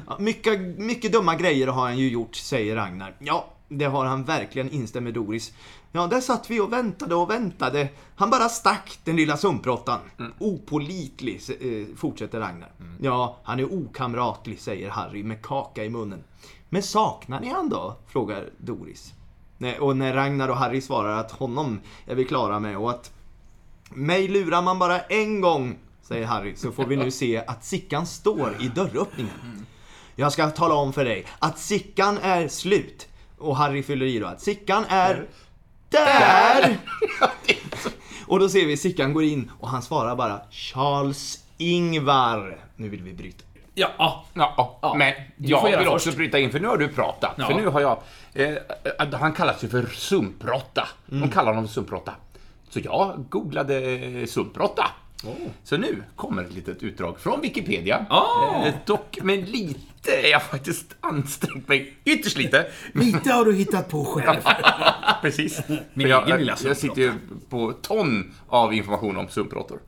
Ja, 0.07 0.17
mycket, 0.19 0.59
mycket 0.77 1.11
dumma 1.11 1.35
grejer 1.35 1.67
har 1.67 1.81
han 1.81 1.97
ju 1.97 2.09
gjort, 2.09 2.35
säger 2.35 2.75
Ragnar. 2.75 3.15
Ja, 3.19 3.49
det 3.69 3.85
har 3.85 4.05
han 4.05 4.23
verkligen, 4.23 4.69
instämmer 4.71 5.11
Doris. 5.11 5.53
Ja, 5.95 6.07
där 6.07 6.21
satt 6.21 6.49
vi 6.51 6.59
och 6.59 6.73
väntade 6.73 7.15
och 7.15 7.29
väntade. 7.29 7.89
Han 8.15 8.29
bara 8.29 8.49
stack, 8.49 8.99
den 9.03 9.15
lilla 9.15 9.37
sumpråttan. 9.37 9.99
Opolitlig, 10.39 11.35
s- 11.35 11.49
eh, 11.49 11.95
fortsätter 11.95 12.39
Ragnar. 12.39 12.71
Ja, 13.01 13.37
han 13.43 13.59
är 13.59 13.73
okamratlig, 13.73 14.59
säger 14.59 14.89
Harry 14.89 15.23
med 15.23 15.41
kaka 15.41 15.83
i 15.85 15.89
munnen. 15.89 16.23
Men 16.69 16.83
saknar 16.83 17.39
ni 17.39 17.49
han 17.49 17.69
då? 17.69 17.95
frågar 18.07 18.49
Doris. 18.57 19.13
Och 19.79 19.97
när 19.97 20.13
Ragnar 20.13 20.49
och 20.49 20.57
Harry 20.57 20.81
svarar 20.81 21.17
att 21.19 21.31
honom 21.31 21.79
är 22.05 22.15
vi 22.15 22.25
klara 22.25 22.59
med 22.59 22.77
och 22.77 22.89
att 22.89 23.11
mig 23.89 24.27
lurar 24.27 24.61
man 24.61 24.79
bara 24.79 24.99
en 24.99 25.41
gång, 25.41 25.77
säger 26.01 26.25
Harry, 26.25 26.55
så 26.55 26.71
får 26.71 26.85
vi 26.85 26.95
nu 26.95 27.11
se 27.21 27.37
att 27.47 27.65
Sickan 27.65 28.05
står 28.05 28.55
i 28.61 28.67
dörröppningen. 28.67 29.65
Jag 30.15 30.31
ska 30.33 30.49
tala 30.49 30.75
om 30.75 30.93
för 30.93 31.05
dig 31.05 31.25
att 31.39 31.59
Sickan 31.59 32.17
är 32.21 32.47
slut. 32.47 33.07
Och 33.37 33.57
Harry 33.57 33.83
fyller 33.83 34.05
i 34.05 34.19
då 34.19 34.27
att 34.27 34.41
Sickan 34.41 34.85
är 34.89 35.27
där! 35.93 36.77
Och 38.27 38.39
då 38.39 38.49
ser 38.49 38.65
vi 38.65 38.77
Sickan 38.77 39.13
går 39.13 39.23
in 39.23 39.51
och 39.59 39.69
han 39.69 39.81
svarar 39.81 40.15
bara 40.15 40.39
Charles 40.51 41.43
Ingvar. 41.57 42.57
Nu 42.75 42.89
vill 42.89 43.03
vi 43.03 43.13
bryta. 43.13 43.43
Ja, 43.73 43.89
ja. 43.97 44.25
Ja, 44.33 44.79
Ja, 44.81 44.93
men 44.93 45.13
jag 45.37 45.77
vill 45.79 45.87
också 45.87 46.05
först. 46.05 46.17
bryta 46.17 46.39
in, 46.39 46.51
för 46.51 46.59
nu 46.59 46.67
har 46.67 46.77
du 46.77 46.87
pratat. 46.87 47.33
Ja. 47.37 47.45
För 47.47 47.53
nu 47.53 47.67
har 47.67 47.81
jag... 47.81 47.97
Eh, 48.33 48.53
han 49.19 49.33
kallas 49.33 49.63
ju 49.63 49.67
för 49.69 49.85
sumpråtta. 49.85 50.87
Mm. 51.11 51.21
De 51.21 51.29
kallar 51.33 51.51
honom 51.51 51.67
för 51.67 51.73
sumpråtta. 51.73 52.13
Så 52.69 52.79
jag 52.79 53.25
googlade 53.29 54.27
sumpråtta. 55.23 55.49
Så 55.63 55.77
nu 55.77 56.03
kommer 56.15 56.43
ett 56.43 56.53
litet 56.53 56.83
utdrag 56.83 57.19
från 57.19 57.41
Wikipedia. 57.41 58.05
Ah. 58.09 58.65
Eh, 58.65 58.73
dock 58.85 59.19
med 59.21 59.49
lite, 59.49 60.11
jag 60.23 60.39
har 60.39 60.45
faktiskt 60.45 60.95
ansträngt 60.99 61.67
mig 61.67 61.97
ytterst 62.05 62.37
lite. 62.37 62.67
Lite 62.93 63.31
har 63.31 63.45
du 63.45 63.53
hittat 63.53 63.89
på 63.89 64.05
själv. 64.05 64.39
Precis. 65.21 65.61
Min 65.93 66.07
jag, 66.07 66.27
egen 66.27 66.39
lilla 66.39 66.57
jag 66.65 66.77
sitter 66.77 67.01
ju 67.01 67.13
på 67.49 67.71
ton 67.71 68.33
av 68.47 68.73
information 68.73 69.17
om 69.17 69.27
sumpråttor. 69.27 69.79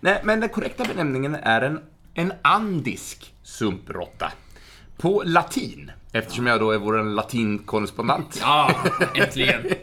Nej, 0.00 0.20
men 0.24 0.40
den 0.40 0.48
korrekta 0.48 0.84
benämningen 0.84 1.34
är 1.34 1.62
en, 1.62 1.80
en 2.14 2.32
andisk 2.42 3.34
sumpråtta. 3.42 4.32
På 4.96 5.22
latin, 5.26 5.90
eftersom 6.12 6.46
jag 6.46 6.60
då 6.60 6.70
är 6.70 6.78
vår 6.78 7.02
latinkorrespondent. 7.02 8.38
Ja, 8.40 8.74
äntligen. 9.14 9.60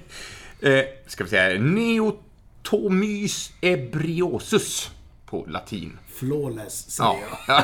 Eh, 0.62 0.84
ska 1.08 1.24
vi 1.24 1.30
säga 1.30 1.62
Neotomys 1.62 3.52
ebriosus 3.62 4.92
på 5.30 5.46
latin. 5.50 6.00
Flawless, 6.08 6.90
säger 6.92 7.16
Ja. 7.48 7.64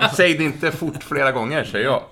jag. 0.00 0.10
Säg 0.16 0.34
det 0.38 0.44
inte 0.44 0.70
fort 0.72 1.02
flera 1.02 1.32
gånger, 1.32 1.64
säger 1.64 1.84
jag. 1.84 2.02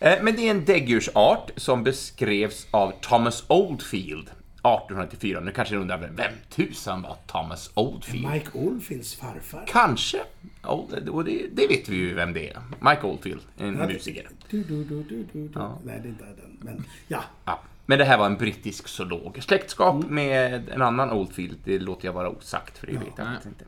Eh, 0.00 0.22
Men 0.22 0.36
det 0.36 0.46
är 0.46 0.50
en 0.50 0.64
däggdjursart 0.64 1.50
som 1.56 1.84
beskrevs 1.84 2.66
av 2.70 2.92
Thomas 3.00 3.44
Oldfield 3.48 4.28
1894. 4.62 5.40
Nu 5.40 5.50
kanske 5.52 5.74
ni 5.74 5.80
undrar, 5.80 5.98
vem 6.16 6.32
tusan 6.50 7.02
var 7.02 7.16
Thomas 7.26 7.70
Oldfield? 7.74 8.30
Mike 8.30 8.48
Oldfields 8.52 9.14
farfar. 9.14 9.64
Kanske. 9.68 10.18
Ja, 10.62 10.86
och 11.10 11.24
det, 11.24 11.46
det 11.52 11.66
vet 11.66 11.88
vi 11.88 11.96
ju 11.96 12.14
vem 12.14 12.32
det 12.32 12.50
är. 12.50 12.58
Mike 12.80 13.02
Oldfield, 13.06 13.40
en 13.58 13.74
musiker. 13.74 14.28
Du, 14.50 14.62
du, 14.64 14.84
du, 14.84 15.02
du. 15.32 15.38
Nej, 15.38 15.50
det 15.84 15.90
är 15.92 16.06
inte 16.08 16.24
den. 16.24 16.58
Men 16.60 16.84
ja. 17.08 17.20
Ja. 17.44 17.60
Men 17.86 17.98
det 17.98 18.04
här 18.04 18.18
var 18.18 18.26
en 18.26 18.36
brittisk 18.36 18.88
zoolog. 18.88 19.38
Släktskap 19.42 20.04
med 20.10 20.68
en 20.68 20.82
annan 20.82 21.10
Oldfield, 21.10 21.56
det 21.64 21.78
låter 21.78 22.06
jag 22.06 22.12
vara 22.12 22.28
osagt, 22.28 22.78
för 22.78 22.86
det 22.86 22.92
vet 22.92 23.02
jag 23.16 23.26
inte. 23.46 23.64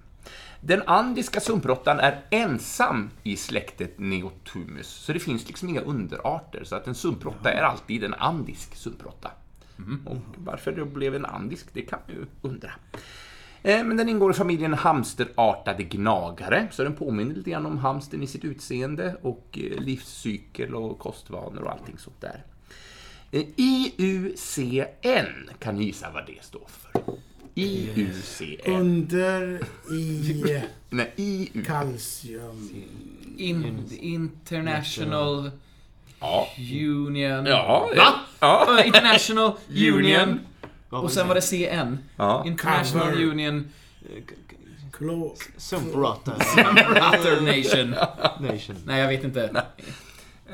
Den 0.63 0.83
andiska 0.87 1.41
sumpråttan 1.41 2.01
är 2.01 2.25
ensam 2.31 3.11
i 3.23 3.37
släktet 3.37 3.99
Neotumus, 3.99 4.87
så 4.87 5.13
det 5.13 5.19
finns 5.21 5.49
liksom 5.49 5.69
inga 5.69 5.81
underarter. 5.81 6.65
Så 6.65 6.77
att 6.77 6.87
en 6.87 6.95
sumpråtta 6.95 7.53
är 7.53 7.63
alltid 7.63 8.05
en 8.05 8.15
andisk 8.15 8.75
sumpråtta. 8.75 9.31
Och 10.07 10.17
varför 10.37 10.73
det 10.73 10.85
blev 10.85 11.15
en 11.15 11.25
andisk, 11.25 11.67
det 11.73 11.83
kan 11.83 11.99
man 12.07 12.17
ju 12.17 12.27
undra. 12.43 12.71
Eh, 13.63 13.85
Men 13.85 13.97
den 13.97 14.09
ingår 14.09 14.31
i 14.31 14.35
familjen 14.35 14.75
hamsterartade 14.75 15.83
gnagare, 15.83 16.69
så 16.71 16.85
den 16.85 16.95
påminner 16.97 17.35
lite 17.35 17.51
grann 17.51 17.67
om 17.67 17.79
hamstern 17.79 18.23
i 18.23 18.27
sitt 18.27 18.45
utseende 18.45 19.17
och 19.23 19.59
eh, 19.63 19.81
livscykel 19.81 20.75
och 20.75 20.99
kostvanor 20.99 21.63
och 21.63 21.71
allting 21.71 21.99
sånt 21.99 22.21
där. 22.21 22.45
Eh, 23.31 23.45
IUCN, 23.57 25.51
kan 25.59 25.77
ni 25.77 25.85
gissa 25.85 26.11
vad 26.15 26.27
det 26.27 26.45
står 26.45 26.67
för? 26.69 27.03
IUCN. 27.55 28.71
Under 28.73 29.61
i 29.93 30.63
Nej, 30.91 31.13
IU. 31.17 31.65
kalcium. 31.65 32.71
In, 33.37 33.85
international 34.01 35.51
Ja. 36.21 36.49
Union... 36.71 37.47
Ja. 37.47 37.91
Va? 37.97 38.15
Ja. 38.41 38.67
Uh, 38.81 38.87
International 38.87 39.53
Union. 39.69 39.95
Union. 39.95 40.41
Och 40.91 41.13
sen 41.13 41.29
var 41.29 41.35
det 41.35 41.41
CN. 41.43 41.99
Ja. 42.17 42.45
International 42.47 43.11
Cover. 43.11 43.25
Union 43.25 43.69
Klo- 44.93 45.35
Sumprata 45.57 46.33
Other 46.35 47.41
Nation. 47.41 47.91
Nation. 48.53 48.77
Nej, 48.87 49.01
jag 49.01 49.09
vet 49.09 49.25
inte. 49.25 49.65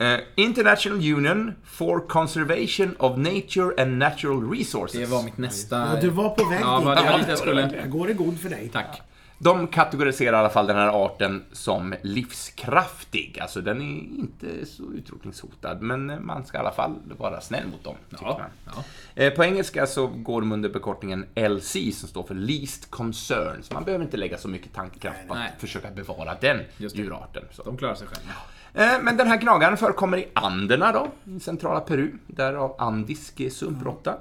Eh, 0.00 0.19
International 0.35 0.99
Union 1.15 1.53
for 1.65 2.00
Conservation 2.09 2.95
of 2.99 3.17
Nature 3.19 3.83
and 3.83 3.99
Natural 3.99 4.50
Resources. 4.50 5.00
Det 5.00 5.07
var 5.07 5.23
mitt 5.23 5.38
nästa... 5.38 5.76
Ja, 5.95 6.00
du 6.00 6.09
var 6.11 6.31
på 6.31 6.45
väg 6.49 6.61
Ja, 6.62 6.79
dit. 6.79 7.05
det 7.12 7.19
dit 7.19 7.29
jag 7.29 7.38
skulle. 7.38 7.87
Går 7.87 8.11
i 8.11 8.12
god 8.15 8.41
för 8.41 8.49
dig. 8.49 8.71
Tack. 8.73 9.03
De 9.38 9.67
kategoriserar 9.67 10.33
i 10.37 10.41
alla 10.41 10.49
fall 10.50 10.67
den 10.67 10.76
här 10.76 11.05
arten 11.05 11.45
som 11.53 11.95
livskraftig. 12.03 13.38
Alltså 13.43 13.61
den 13.61 13.81
är 13.83 13.99
inte 14.21 14.67
så 14.67 14.83
utrotningshotad, 14.93 15.83
men 15.83 16.26
man 16.26 16.47
ska 16.47 16.57
i 16.59 16.61
alla 16.61 16.73
fall 16.73 16.95
vara 17.19 17.41
snäll 17.41 17.67
mot 17.67 17.85
dem. 17.85 17.95
tycker 18.11 18.25
Ja, 18.25 18.41
man. 18.65 18.75
ja. 19.17 19.23
Eh, 19.23 19.33
På 19.33 19.45
engelska 19.45 19.87
så 19.87 20.07
går 20.07 20.41
de 20.41 20.53
under 20.53 20.71
förkortningen 20.71 21.26
LC 21.35 21.73
som 21.95 22.09
står 22.09 22.23
för 22.23 22.35
Least 22.35 22.91
Concern. 22.91 23.62
Så 23.62 23.75
man 23.75 23.85
behöver 23.85 24.05
inte 24.05 24.17
lägga 24.17 24.38
så 24.38 24.49
mycket 24.49 24.75
tankekraft 24.75 25.29
på 25.29 25.35
Nej. 25.35 25.53
att 25.55 25.61
försöka 25.61 25.91
bevara 25.91 26.35
den 26.41 26.57
det. 26.79 26.95
djurarten. 26.95 27.43
Så. 27.53 27.62
De 27.62 27.76
klarar 27.76 27.95
sig 27.95 28.07
själva. 28.07 28.33
Eh, 28.75 29.03
Men 29.03 29.17
den 29.17 29.29
här 29.29 29.37
gnagaren 29.37 29.77
förekommer 29.77 30.19
i 30.19 30.29
Anderna 30.35 30.93
då, 30.93 31.09
i 31.37 31.41
centrala 31.41 31.81
Peru, 31.81 32.13
därav 32.27 32.75
andisk 32.79 33.53
sumpråtta. 33.53 34.15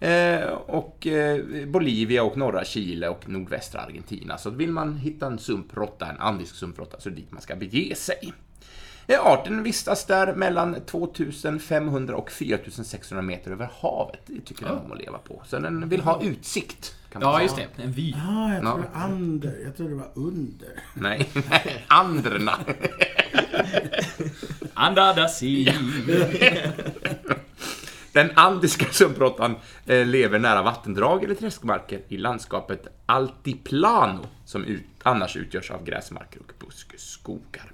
Eh, 0.00 0.48
och 0.66 1.06
eh, 1.06 1.66
Bolivia 1.66 2.22
och 2.22 2.36
norra 2.36 2.64
Chile 2.64 3.08
och 3.08 3.28
nordvästra 3.28 3.80
Argentina. 3.80 4.38
Så 4.38 4.50
vill 4.50 4.72
man 4.72 4.96
hitta 4.96 5.26
en 5.26 5.38
sumpråtta, 5.38 6.06
en 6.06 6.20
andisk 6.20 6.54
sumpråtta, 6.54 7.00
så 7.00 7.08
är 7.08 7.10
det 7.10 7.16
dit 7.20 7.32
man 7.32 7.42
ska 7.42 7.56
bege 7.56 7.94
sig. 7.96 8.32
Arten 9.24 9.62
vistas 9.62 10.04
där 10.04 10.34
mellan 10.34 10.76
2500 10.86 12.16
och 12.16 12.30
4600 12.30 13.22
meter 13.22 13.50
över 13.50 13.70
havet. 13.80 14.20
Det 14.26 14.40
tycker 14.40 14.64
den 14.66 14.78
om 14.78 14.92
att 14.92 14.98
leva 14.98 15.18
på. 15.18 15.42
Så 15.46 15.58
den 15.58 15.88
vill 15.88 16.00
ha 16.00 16.22
utsikt. 16.22 16.94
Kan 17.12 17.22
Ja, 17.22 17.42
just 17.42 17.56
det. 17.56 17.82
En 17.82 17.92
vy. 17.92 18.14
Ah, 18.14 18.54
jag 18.54 18.64
Ja. 18.64 18.72
tror 18.72 18.88
under. 19.12 19.58
Jag 19.64 19.76
tror 19.76 19.88
det 19.88 19.94
var 19.94 20.10
under. 20.14 20.68
Nej, 20.94 21.28
the 25.14 25.28
sea. 25.28 25.72
Den 28.12 28.30
andiska 28.34 28.86
sumpråttan 28.92 29.54
eh, 29.86 30.06
lever 30.06 30.38
nära 30.38 30.62
vattendrag 30.62 31.24
eller 31.24 31.34
träskmarker 31.34 32.00
i 32.08 32.16
landskapet 32.16 32.86
Altiplano 33.06 34.26
som 34.44 34.64
ut, 34.64 34.84
annars 35.02 35.36
utgörs 35.36 35.70
av 35.70 35.84
gräsmarker 35.84 36.40
och 36.40 36.52
buskskogar. 36.66 37.72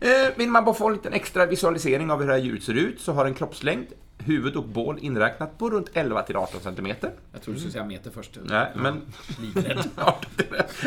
Eh, 0.00 0.08
vill 0.36 0.48
man 0.48 0.64
bara 0.64 0.74
få 0.74 0.86
en 0.88 0.92
liten 0.94 1.12
extra 1.12 1.46
visualisering 1.46 2.10
av 2.10 2.20
hur 2.20 2.26
det 2.26 2.32
här 2.32 2.40
djuret 2.40 2.62
ser 2.62 2.74
ut 2.74 3.00
så 3.00 3.12
har 3.12 3.26
en 3.26 3.34
kroppslängd, 3.34 3.86
huvud 4.24 4.56
och 4.56 4.68
bål 4.68 4.98
inräknat 5.00 5.58
på 5.58 5.70
runt 5.70 5.90
11 5.94 6.22
till 6.22 6.36
18 6.36 6.60
centimeter. 6.60 7.12
Jag 7.32 7.42
trodde 7.42 7.56
du 7.56 7.60
skulle 7.60 7.72
säga 7.72 7.84
meter 7.84 8.10
först. 8.10 8.38
Nej, 8.44 8.72
men 8.74 9.02
Livrädd. 9.40 9.78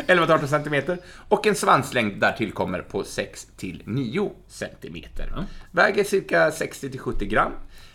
11 0.06 0.26
till 0.26 0.34
18 0.34 0.48
centimeter. 0.48 0.98
Och 1.28 1.46
en 1.46 1.54
svanslängd 1.54 2.20
där 2.20 2.32
tillkommer 2.32 2.80
på 2.82 3.04
6 3.04 3.46
till 3.56 3.82
9 3.84 4.32
centimeter. 4.46 5.46
Väger 5.70 6.04
cirka 6.04 6.50
60 6.50 6.90
till 6.90 7.00
70 7.00 7.26
gram. 7.26 7.52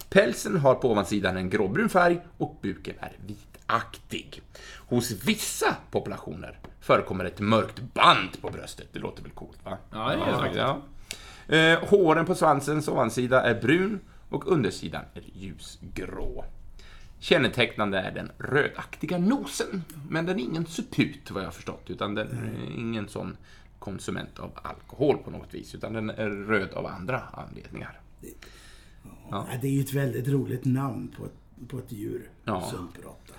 Pälsen 0.10 0.58
har 0.58 0.76
på 0.76 0.92
ovansidan 0.92 1.38
en 1.38 1.50
gråbrun 1.50 1.90
färg 1.90 2.20
och 2.38 2.60
buken 2.62 2.96
är 3.00 3.18
vitaktig. 3.26 4.42
Hos 4.78 5.12
vissa 5.12 5.76
populationer 5.92 6.60
förekommer 6.82 7.26
ett 7.26 7.40
mörkt 7.40 7.80
band 7.80 8.42
på 8.42 8.50
bröstet. 8.50 8.88
Det 8.94 9.00
låter 9.00 9.24
väl 9.24 9.32
coolt, 9.32 9.60
va? 9.64 9.78
Ja, 9.92 10.08
det 10.10 10.32
är 10.32 10.54
det. 10.54 10.60
Ja. 10.60 10.82
Eh, 11.56 11.90
håren 11.90 12.26
på 12.26 12.36
svansens 12.36 12.88
ovansida 12.88 13.44
är 13.44 13.62
brun 13.62 14.00
och 14.30 14.52
undersidan 14.52 15.04
är 15.14 15.24
ljusgrå. 15.34 16.46
Kännetecknande 17.20 18.00
är 18.00 18.12
den 18.12 18.32
rödaktiga 18.38 19.18
nosen, 19.18 19.84
men 20.10 20.26
den 20.26 20.40
är 20.40 20.44
ingen 20.44 20.66
suput 20.66 21.32
vad 21.32 21.44
jag 21.44 21.54
förstått, 21.54 21.90
utan 21.90 22.16
den 22.16 22.28
är 22.28 22.80
ingen 22.80 23.08
sån 23.08 23.38
konsument 23.80 24.40
av 24.40 24.52
alkohol 24.56 25.18
på 25.18 25.32
något 25.32 25.54
vis, 25.54 25.76
utan 25.76 25.94
den 25.94 26.10
är 26.10 26.30
röd 26.30 26.74
av 26.74 26.86
andra 26.86 27.20
anledningar. 27.20 28.00
Ja. 29.32 29.48
Det 29.62 29.68
är 29.68 29.72
ju 29.72 29.82
ett 29.82 29.94
väldigt 29.94 30.28
roligt 30.28 30.66
namn 30.66 31.16
på 31.18 31.26
ett, 31.26 31.70
på 31.70 31.78
ett 31.80 31.92
djur. 31.92 32.30
Ja. 32.44 32.70
Sumpråtta. 32.72 33.34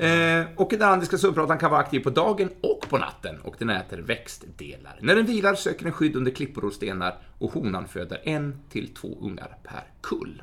Eh, 0.00 0.46
och 0.56 0.70
den 0.70 0.82
andiska 0.82 1.18
sumpråttan 1.18 1.58
kan 1.58 1.70
vara 1.70 1.80
aktiv 1.80 2.00
på 2.00 2.10
dagen 2.10 2.50
och 2.60 2.86
på 2.88 2.98
natten 2.98 3.40
och 3.40 3.54
den 3.58 3.70
äter 3.70 3.98
växtdelar. 3.98 4.98
När 5.00 5.16
den 5.16 5.26
vilar 5.26 5.54
söker 5.54 5.84
den 5.84 5.92
skydd 5.92 6.16
under 6.16 6.30
klippor 6.30 6.64
och 6.64 6.72
stenar 6.72 7.18
och 7.38 7.52
honan 7.52 7.88
föder 7.88 8.20
en 8.24 8.60
till 8.68 8.94
två 8.94 9.18
ungar 9.20 9.56
per 9.62 9.84
kull. 10.00 10.42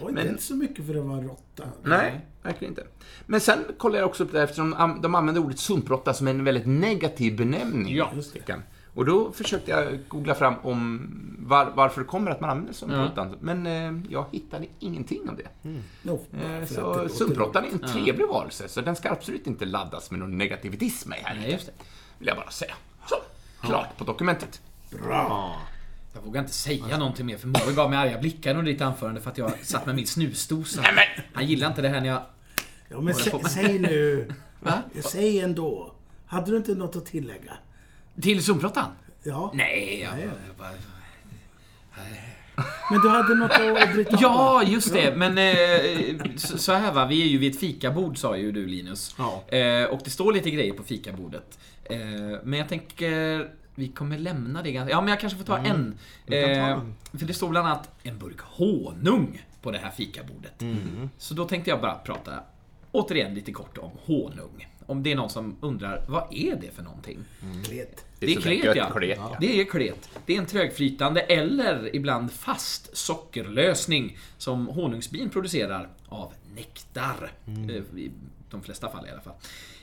Oj, 0.00 0.12
det 0.14 0.20
är 0.20 0.28
inte 0.28 0.42
så 0.42 0.56
mycket 0.56 0.86
för 0.86 0.94
att 0.94 1.04
vara 1.04 1.20
råtta. 1.20 1.64
Nej, 1.82 2.26
verkligen 2.42 2.72
inte. 2.72 2.86
Men 3.26 3.40
sen 3.40 3.58
kollar 3.78 3.98
jag 3.98 4.08
också 4.08 4.24
upp 4.24 4.32
det 4.32 4.38
här, 4.38 4.44
eftersom 4.44 4.70
de, 4.70 5.02
de 5.02 5.14
använder 5.14 5.42
ordet 5.42 5.58
sumpråtta 5.58 6.14
som 6.14 6.28
en 6.28 6.44
väldigt 6.44 6.66
negativ 6.66 7.36
benämning. 7.36 7.96
Ja. 7.96 8.10
just 8.14 8.32
det. 8.46 8.62
Och 8.94 9.04
då 9.04 9.32
försökte 9.32 9.70
jag 9.70 9.98
googla 10.08 10.34
fram 10.34 10.54
om 10.62 11.08
var, 11.38 11.72
varför 11.74 12.00
det 12.00 12.06
kommer 12.06 12.30
att 12.30 12.40
man 12.40 12.50
använder 12.50 12.72
sumpråttan. 12.72 13.36
Men 13.40 13.66
eh, 13.66 14.12
jag 14.12 14.26
hittade 14.32 14.66
ingenting 14.78 15.28
om 15.28 15.36
det. 15.36 15.68
No, 16.02 16.20
bara 16.30 16.58
Eh, 16.58 16.66
så 16.66 16.80
låter 16.80 17.08
sumpråttan 17.08 17.64
är 17.64 17.68
en 17.68 17.78
trevlig 17.78 18.28
varelse, 18.28 18.68
så 18.68 18.80
den 18.80 18.96
ska 18.96 19.10
absolut 19.10 19.46
inte 19.46 19.64
laddas 19.64 20.10
med 20.10 20.20
någon 20.20 20.38
negativitism 20.38 21.10
här. 21.10 21.34
Nej, 21.34 21.52
just 21.52 21.66
det. 21.66 21.72
Vill 22.18 22.28
jag 22.28 22.36
bara 22.36 22.50
säga. 22.50 22.74
Så, 23.08 23.14
klart 23.66 23.96
på 23.98 24.04
dokumentet. 24.04 24.60
Bra. 24.90 25.56
Jag 26.14 26.22
vågar 26.22 26.40
inte 26.40 26.52
säga 26.52 26.98
någonting 26.98 27.26
mer 27.26 27.36
för 27.36 27.48
Moe 27.48 27.72
gav 27.76 27.90
mig 27.90 27.98
arga 27.98 28.18
blickar 28.18 28.50
under 28.54 28.72
ditt 28.72 28.80
anförande 28.80 29.20
för 29.20 29.30
att 29.30 29.38
jag 29.38 29.52
satt 29.62 29.86
med 29.86 29.94
min 29.94 30.06
snusdosa. 30.06 30.82
Han 31.32 31.46
gillar 31.46 31.68
inte 31.68 31.82
det 31.82 31.88
här 31.88 32.00
när 32.00 32.08
jag... 32.08 32.22
Ja, 32.88 33.00
men 33.00 33.14
sä, 33.14 33.38
säg 33.48 33.78
nu. 33.78 34.32
Säg 35.00 35.40
ändå. 35.40 35.94
Hade 36.26 36.50
du 36.50 36.56
inte 36.56 36.74
något 36.74 36.96
att 36.96 37.06
tillägga? 37.06 37.52
Till 38.20 38.44
sumpråttan? 38.44 38.86
Ja. 39.22 39.50
Nej, 39.54 40.00
jag, 40.00 40.20
jag 40.20 40.30
bara... 40.58 40.70
Men 42.90 43.00
du 43.00 43.08
hade 43.08 43.34
något 43.34 43.50
att 43.82 43.92
bryta. 43.92 44.18
Ja, 44.20 44.62
just 44.62 44.92
det. 44.92 45.16
Men 45.16 45.38
eh, 45.38 46.36
så 46.36 46.58
så 46.58 46.72
här 46.72 46.92
va, 46.92 47.06
vi 47.06 47.22
är 47.22 47.26
ju 47.26 47.38
vid 47.38 47.52
ett 47.54 47.60
fikabord 47.60 48.18
sa 48.18 48.36
ju 48.36 48.52
du 48.52 48.66
Linus. 48.66 49.14
Ja. 49.18 49.56
Eh, 49.56 49.84
och 49.84 50.00
det 50.04 50.10
står 50.10 50.32
lite 50.32 50.50
grejer 50.50 50.72
på 50.72 50.82
fikabordet. 50.82 51.58
Eh, 51.84 51.98
men 52.44 52.58
jag 52.58 52.68
tänker, 52.68 53.50
vi 53.74 53.88
kommer 53.88 54.18
lämna 54.18 54.62
det 54.62 54.72
ganska... 54.72 54.90
Ja, 54.90 55.00
men 55.00 55.08
jag 55.10 55.20
kanske 55.20 55.38
får 55.38 55.44
ta 55.44 55.58
en. 55.58 55.98
vi 56.26 56.42
kan 56.42 56.54
ta 56.54 56.60
Eh, 56.60 56.68
en. 56.68 56.94
för 57.18 57.26
det 57.26 57.34
står 57.34 57.48
bland 57.48 57.66
annat 57.68 57.90
en 58.02 58.18
burk 58.18 58.40
honung 58.40 59.42
på 59.62 59.70
det 59.70 59.78
här 59.78 59.90
fikabordet. 59.90 60.62
Mm. 60.62 61.10
Så 61.18 61.34
då 61.34 61.44
tänkte 61.44 61.70
jag 61.70 61.80
bara 61.80 61.94
prata, 61.94 62.32
återigen 62.92 63.34
lite 63.34 63.52
kort 63.52 63.78
om 63.78 63.90
honung. 64.06 64.68
Om 64.92 65.02
det 65.02 65.12
är 65.12 65.16
någon 65.16 65.30
som 65.30 65.56
undrar, 65.60 66.04
vad 66.08 66.26
är 66.30 66.56
det 66.56 66.70
för 66.70 66.82
någonting? 66.82 67.18
Klet. 67.64 68.04
Det 68.18 68.34
är 68.34 68.40
klet 68.40 68.76
ja. 68.76 68.90
klet, 68.90 69.18
ja. 69.18 69.36
Det 69.40 69.60
är 69.60 69.64
klet. 69.64 70.08
Det 70.26 70.34
är 70.34 70.38
en 70.38 70.46
trögflytande 70.46 71.20
eller 71.20 71.96
ibland 71.96 72.32
fast 72.32 72.96
sockerlösning 72.96 74.18
som 74.38 74.66
honungsbin 74.66 75.30
producerar 75.30 75.88
av 76.08 76.32
nektar. 76.54 77.32
Eh, 77.46 77.98
I 77.98 78.10
de 78.50 78.62
flesta 78.62 78.88
fall 78.88 79.06
i 79.06 79.10
alla 79.10 79.20
fall. 79.20 79.34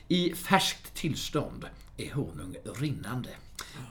I 0.08 0.32
färskt 0.32 0.94
tillstånd 0.94 1.66
är 1.96 2.12
honung 2.12 2.56
rinnande. 2.80 3.30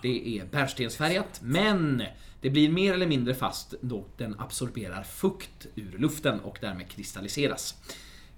Det 0.02 0.40
är 0.40 0.46
bärnstensfärgat, 0.46 1.40
men 1.44 2.04
det 2.42 2.50
blir 2.50 2.70
mer 2.70 2.94
eller 2.94 3.08
mindre 3.08 3.34
fast 3.34 3.74
då 3.82 4.06
den 4.18 4.36
absorberar 4.40 5.04
fukt 5.04 5.68
ur 5.76 5.98
luften 5.98 6.40
och 6.40 6.58
därmed 6.62 6.90
kristalliseras. 6.90 7.76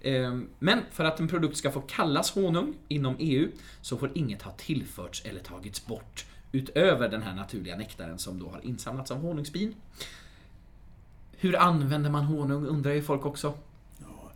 Ehm, 0.04 0.48
Men 0.60 0.82
för 0.92 1.04
att 1.06 1.20
en 1.20 1.28
produkt 1.28 1.58
ska 1.58 1.72
få 1.72 1.82
kallas 1.82 2.32
honung 2.32 2.74
inom 2.88 3.16
EU 3.20 3.52
så 3.82 3.98
får 3.98 4.12
inget 4.16 4.42
ha 4.42 4.52
tillförts 4.52 5.26
eller 5.26 5.40
tagits 5.40 5.86
bort 5.86 6.26
utöver 6.52 7.10
den 7.10 7.22
här 7.22 7.36
naturliga 7.36 7.76
nektaren 7.78 8.20
som 8.20 8.40
då 8.40 8.50
har 8.50 8.66
insamlats 8.66 9.12
av 9.12 9.18
honungsbin. 9.18 9.76
Hur 11.38 11.56
använder 11.60 12.10
man 12.10 12.24
honung 12.24 12.66
undrar 12.66 12.92
ju 12.92 13.04
folk 13.04 13.26
också. 13.26 13.54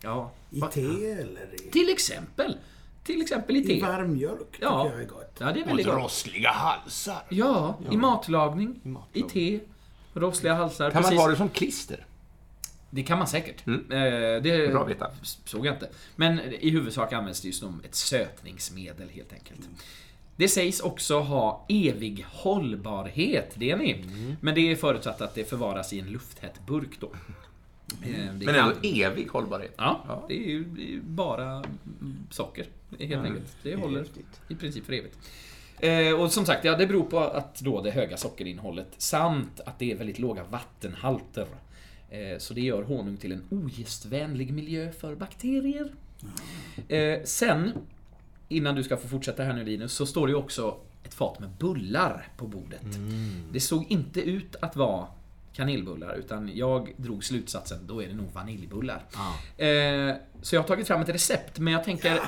Ja. 0.02 0.30
I 0.50 0.60
Va- 0.60 0.66
te 0.68 1.10
eller 1.12 1.54
i, 1.54 1.58
Till 1.70 1.88
exempel. 1.88 2.56
Till 3.04 3.22
exempel 3.22 3.56
i 3.56 3.58
i 3.58 3.66
te. 3.66 3.80
varm 3.86 4.12
mjölk 4.12 4.52
tycker 4.52 4.64
Ja. 4.64 4.88
jag 4.92 5.00
är 5.02 5.06
gott. 5.06 5.36
Ja, 5.38 5.52
det 5.52 5.60
är 5.60 5.62
Och 5.62 5.68
väldigt 5.68 5.86
gott. 5.86 5.94
rossliga 5.96 6.50
halsar. 6.50 7.22
Ja, 7.28 7.78
i 7.90 7.96
matlagning, 7.96 8.80
i 8.84 8.88
matlagning. 8.88 9.30
te, 9.30 9.60
rossliga 10.14 10.54
halsar. 10.54 10.90
Kan 10.90 11.02
man 11.02 11.10
precis. 11.10 11.20
ha 11.20 11.28
det 11.30 11.36
som 11.36 11.48
klister? 11.48 12.06
Det 12.96 13.02
kan 13.02 13.18
man 13.18 13.26
säkert. 13.26 13.66
Mm. 13.66 13.80
Eh, 13.92 14.42
det 14.42 14.72
Bra 14.72 14.84
veta. 14.84 15.10
såg 15.44 15.66
jag 15.66 15.74
inte. 15.74 15.88
Men 16.16 16.40
i 16.60 16.70
huvudsak 16.70 17.12
används 17.12 17.40
det 17.40 17.46
ju 17.46 17.52
som 17.52 17.80
ett 17.84 17.94
sötningsmedel 17.94 19.08
helt 19.08 19.32
enkelt. 19.32 19.60
Det 20.36 20.48
sägs 20.48 20.80
också 20.80 21.18
ha 21.20 21.66
evig 21.68 22.26
hållbarhet, 22.28 23.52
det 23.54 23.70
är 23.70 23.76
ni. 23.76 23.92
Mm. 23.92 24.36
Men 24.40 24.54
det 24.54 24.70
är 24.72 24.76
förutsatt 24.76 25.20
att 25.20 25.34
det 25.34 25.44
förvaras 25.44 25.92
i 25.92 26.00
en 26.00 26.06
lufttät 26.10 26.66
burk 26.66 27.00
då. 27.00 27.06
Eh, 27.06 28.10
det 28.34 28.46
Men 28.46 28.54
kan- 28.54 28.54
ändå 28.70 28.74
evig 28.88 29.28
hållbarhet. 29.30 29.74
Ja, 29.76 30.24
det 30.28 30.34
är 30.34 30.48
ju 30.50 30.64
det 30.64 30.82
är 30.82 30.86
ju 30.86 31.00
bara 31.00 31.44
mm, 31.52 31.64
socker 32.30 32.66
helt 32.98 33.24
enkelt. 33.26 33.56
Det 33.62 33.76
håller 33.76 33.98
häftigt. 33.98 34.40
i 34.48 34.54
princip 34.54 34.84
för 34.86 34.92
evigt. 34.92 35.18
Eh, 35.80 36.20
och 36.20 36.32
som 36.32 36.46
sagt, 36.46 36.64
ja, 36.64 36.76
det 36.76 36.86
beror 36.86 37.02
på 37.04 37.18
att 37.20 37.60
då 37.60 37.82
det 37.82 37.90
höga 37.90 38.16
sockerinnehållet 38.16 38.88
samt 38.98 39.60
att 39.66 39.78
det 39.78 39.92
är 39.92 39.96
väldigt 39.96 40.18
låga 40.18 40.44
vattenhalter. 40.44 41.46
Eh, 42.10 42.38
så 42.38 42.54
det 42.54 42.60
gör 42.60 42.82
honung 42.82 43.16
till 43.16 43.32
en 43.32 43.44
ogästvänlig 43.50 44.52
miljö 44.52 44.92
för 44.92 45.14
bakterier. 45.14 45.92
Eh, 46.88 47.22
sen, 47.24 47.72
innan 48.48 48.74
du 48.74 48.82
ska 48.82 48.96
få 48.96 49.08
fortsätta 49.08 49.42
här 49.42 49.52
nu 49.52 49.64
Linus, 49.64 49.92
så 49.92 50.06
står 50.06 50.26
det 50.26 50.30
ju 50.30 50.36
också 50.36 50.76
ett 51.04 51.14
fat 51.14 51.40
med 51.40 51.50
bullar 51.50 52.28
på 52.36 52.46
bordet. 52.46 52.80
Det 53.52 53.60
såg 53.60 53.86
inte 53.88 54.20
ut 54.20 54.56
att 54.60 54.76
vara 54.76 55.06
kanelbullar, 55.52 56.14
utan 56.14 56.50
jag 56.54 56.92
drog 56.96 57.24
slutsatsen, 57.24 57.78
då 57.86 58.02
är 58.02 58.08
det 58.08 58.14
nog 58.14 58.32
vaniljbullar. 58.32 59.04
Eh, 59.56 60.14
så 60.42 60.54
jag 60.54 60.60
har 60.60 60.68
tagit 60.68 60.86
fram 60.86 61.00
ett 61.00 61.08
recept, 61.08 61.58
men 61.58 61.72
jag 61.72 61.84
tänker 61.84 62.20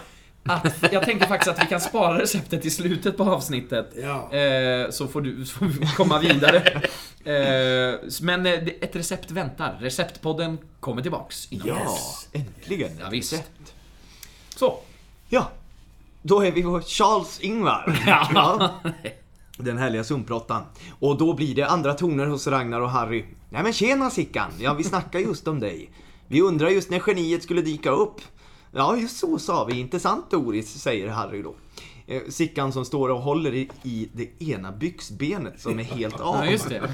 att, 0.49 0.93
jag 0.93 1.03
tänker 1.05 1.27
faktiskt 1.27 1.49
att 1.57 1.63
vi 1.65 1.67
kan 1.69 1.81
spara 1.81 2.19
receptet 2.19 2.63
till 2.63 2.75
slutet 2.75 3.17
på 3.17 3.25
avsnittet. 3.25 3.93
Ja. 4.03 4.33
Eh, 4.37 4.91
så 4.91 5.09
får 5.09 5.21
du 5.21 5.45
så 5.47 5.65
vi 5.65 5.87
komma 5.97 6.19
vidare. 6.19 6.83
Eh, 7.25 7.99
men 8.23 8.47
eh, 8.47 8.53
ett 8.81 8.97
recept 8.97 9.31
väntar. 9.31 9.79
Receptpodden 9.81 10.59
kommer 10.81 11.03
tillbaks 11.03 11.53
inom 11.53 11.69
Ja, 11.69 11.75
kort. 11.75 11.99
äntligen. 12.33 12.91
Ja, 13.01 13.09
visst. 13.11 13.43
Så. 14.57 14.79
Ja, 15.29 15.51
då 16.23 16.41
är 16.45 16.53
vi 16.53 16.63
hos 16.63 16.87
Charles 16.87 17.41
Ingvar. 17.41 18.03
Ja. 18.07 18.71
Den 19.57 19.79
härliga 19.79 20.05
sumprottan. 20.05 20.63
Och 20.99 21.19
då 21.19 21.35
blir 21.35 21.55
det 21.55 21.67
andra 21.67 21.95
toner 21.95 22.27
hos 22.27 22.47
Ragnar 22.47 22.81
och 22.81 22.91
Harry. 22.91 23.25
Nej 23.51 23.63
men 23.63 23.73
tjena 23.73 24.11
Sickan, 24.11 24.51
ja 24.61 24.75
vi 24.75 24.85
snackar 24.85 25.19
just 25.19 25.49
om 25.49 25.61
dig. 25.61 25.91
Vi 26.27 26.41
undrar 26.43 26.69
just 26.69 26.91
när 26.91 27.03
geniet 27.07 27.43
skulle 27.43 27.63
dyka 27.63 27.91
upp. 27.91 28.21
Ja, 28.73 28.97
just 28.97 29.17
så 29.17 29.39
sa 29.39 29.65
vi, 29.65 29.81
inte 29.81 30.01
sant 30.01 30.31
Doris, 30.31 30.83
säger 30.83 31.09
Harry 31.09 31.43
då. 31.43 31.55
Eh, 32.07 32.23
Sickan 32.29 32.73
som 32.73 32.85
står 32.85 33.09
och 33.09 33.21
håller 33.21 33.55
i, 33.55 33.71
i 33.83 34.09
det 34.13 34.43
ena 34.43 34.73
byxbenet 34.73 35.61
som 35.61 35.79
är 35.79 35.85
helt 35.85 36.21
av. 36.21 36.37
Ja, 36.45 36.47
just 36.51 36.69
det. 36.69 36.91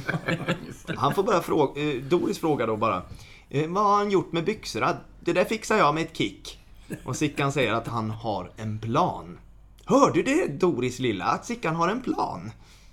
Han 0.96 1.14
får 1.14 1.22
bara 1.22 1.42
fråga, 1.42 1.82
eh, 1.82 2.02
Doris 2.02 2.38
frågar 2.38 2.66
då 2.66 2.76
bara. 2.76 3.02
Eh, 3.50 3.68
vad 3.70 3.84
har 3.84 3.96
han 3.96 4.10
gjort 4.10 4.32
med 4.32 4.44
byxorna? 4.44 4.96
Det 5.20 5.32
där 5.32 5.44
fixar 5.44 5.76
jag 5.76 5.94
med 5.94 6.02
ett 6.02 6.16
kick. 6.16 6.58
Och 7.04 7.16
Sickan 7.16 7.52
säger 7.52 7.72
att 7.72 7.87
han 7.87 8.10
har 8.10 8.50
en 8.56 8.78
plan. 8.78 9.38
Hörde 9.84 10.22
du 10.22 10.22
det 10.22 10.46
Doris 10.60 10.98
lilla? 10.98 11.24
Att 11.24 11.46
Sickan 11.46 11.76
har 11.76 11.88
en 11.88 12.02
plan? 12.02 12.50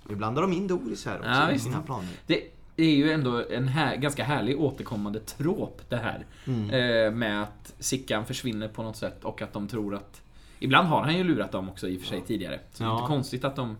Nu 0.08 0.14
blandar 0.16 0.42
de 0.42 0.52
in 0.52 0.66
Doris 0.66 1.06
här 1.06 1.18
också 1.18 1.28
Ja, 1.28 1.50
i 1.52 1.58
sina 1.58 1.82
planer. 1.82 2.08
Det 2.26 2.40
är 2.76 2.90
ju 2.94 3.12
ändå 3.12 3.42
en 3.50 3.68
här, 3.68 3.96
ganska 3.96 4.24
härlig 4.24 4.60
återkommande 4.60 5.20
trop 5.20 5.80
det 5.88 5.96
här. 5.96 6.26
Mm. 6.46 6.70
Eh, 6.70 7.10
med 7.18 7.42
att 7.42 7.74
Sickan 7.78 8.26
försvinner 8.26 8.68
på 8.68 8.82
något 8.82 8.96
sätt 8.96 9.24
och 9.24 9.42
att 9.42 9.52
de 9.52 9.68
tror 9.68 9.94
att... 9.94 10.22
Ibland 10.58 10.88
har 10.88 11.02
han 11.02 11.16
ju 11.16 11.24
lurat 11.24 11.52
dem 11.52 11.68
också 11.68 11.88
i 11.88 11.96
och 11.96 12.00
för 12.00 12.08
sig 12.08 12.20
tidigare. 12.26 12.60
Så 12.72 12.82
det 12.82 12.86
är 12.86 12.88
Ja. 12.92 12.96
inte 12.98 13.06
konstigt 13.08 13.44
att 13.44 13.56
de 13.56 13.76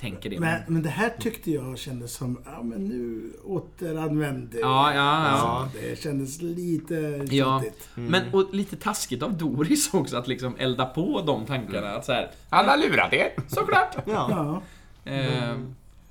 tänker 0.00 0.30
det. 0.30 0.40
Men, 0.40 0.60
men 0.66 0.82
det 0.82 0.88
här 0.88 1.08
tyckte 1.20 1.50
jag 1.50 1.78
kändes 1.78 2.12
som, 2.14 2.38
ja 2.44 2.62
men 2.62 2.84
nu 2.84 3.32
återanvände 3.44 4.58
Ja, 4.60 4.94
ja, 4.94 4.96
ja. 4.96 5.28
Alltså, 5.28 5.78
det 5.78 5.98
kändes 6.02 6.42
lite 6.42 6.94
Ja, 7.30 7.60
tjatigt. 7.62 7.88
men 7.94 8.22
och 8.34 8.54
lite 8.54 8.76
taskigt 8.76 9.22
av 9.22 9.38
Doris 9.38 9.94
också 9.94 10.16
att 10.16 10.28
liksom 10.28 10.54
elda 10.58 10.86
på 10.86 11.22
de 11.26 11.46
tankarna. 11.46 11.88
Att 11.90 12.04
så 12.04 12.12
här, 12.12 12.30
Han 12.50 12.68
har 12.68 12.76
lurat 12.76 13.12
er. 13.12 13.32
såklart! 13.48 13.96
Ja, 14.06 14.26
Ja. 14.30 14.62
Eh, 15.12 15.56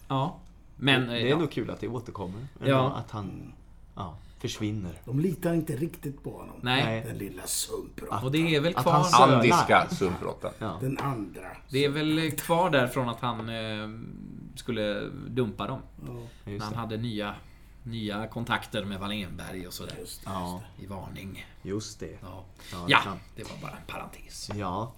ja. 0.07 0.37
Men, 0.83 1.01
eh, 1.03 1.09
det 1.09 1.21
är 1.21 1.27
ja. 1.29 1.37
nog 1.37 1.51
kul 1.51 1.69
att 1.69 1.79
det 1.79 1.87
återkommer. 1.87 2.47
Ja. 2.65 2.91
Att 2.93 3.11
han 3.11 3.53
ja, 3.95 4.17
försvinner. 4.39 5.01
De 5.05 5.19
litar 5.19 5.53
inte 5.53 5.75
riktigt 5.75 6.23
på 6.23 6.31
honom. 6.37 6.55
Nej. 6.61 7.03
Den 7.07 7.17
lilla 7.17 7.43
sumprottan. 7.47 8.23
Och 8.23 8.31
det 8.31 8.55
är 8.55 8.61
väl 8.61 8.75
Att 8.75 8.83
kvar... 8.83 8.93
han 8.93 9.03
sölar. 9.03 9.35
Andiska 9.35 9.87
sumprottan. 9.89 10.51
Ja. 10.59 10.77
Den 10.81 10.97
andra. 10.97 11.41
Det 11.69 11.85
är 11.85 11.89
väl 11.89 12.31
kvar 12.31 12.69
där 12.69 12.87
från 12.87 13.09
att 13.09 13.19
han 13.19 13.49
eh, 13.49 13.89
skulle 14.55 14.99
dumpa 15.27 15.67
dem. 15.67 15.79
Ja, 16.07 16.13
När 16.45 16.53
Just 16.53 16.63
han 16.65 16.73
det. 16.73 16.79
hade 16.79 16.97
nya, 16.97 17.35
nya 17.83 18.27
kontakter 18.27 18.85
med 18.85 18.99
Wallenberg 18.99 19.67
och 19.67 19.73
sådär. 19.73 19.95
just 19.99 20.23
det. 20.25 20.29
Ja, 20.31 20.61
I 20.79 20.85
varning. 20.85 21.45
just 21.61 21.99
det. 21.99 22.17
Ja, 22.21 22.43
Ja, 22.71 22.77
det 22.77 22.91
ja 22.91 22.97
kan. 23.03 23.17
det 23.35 23.43
var 23.43 23.57
bara 23.61 23.71
en 23.71 23.85
parentes. 23.87 24.49
Ja. 24.55 24.93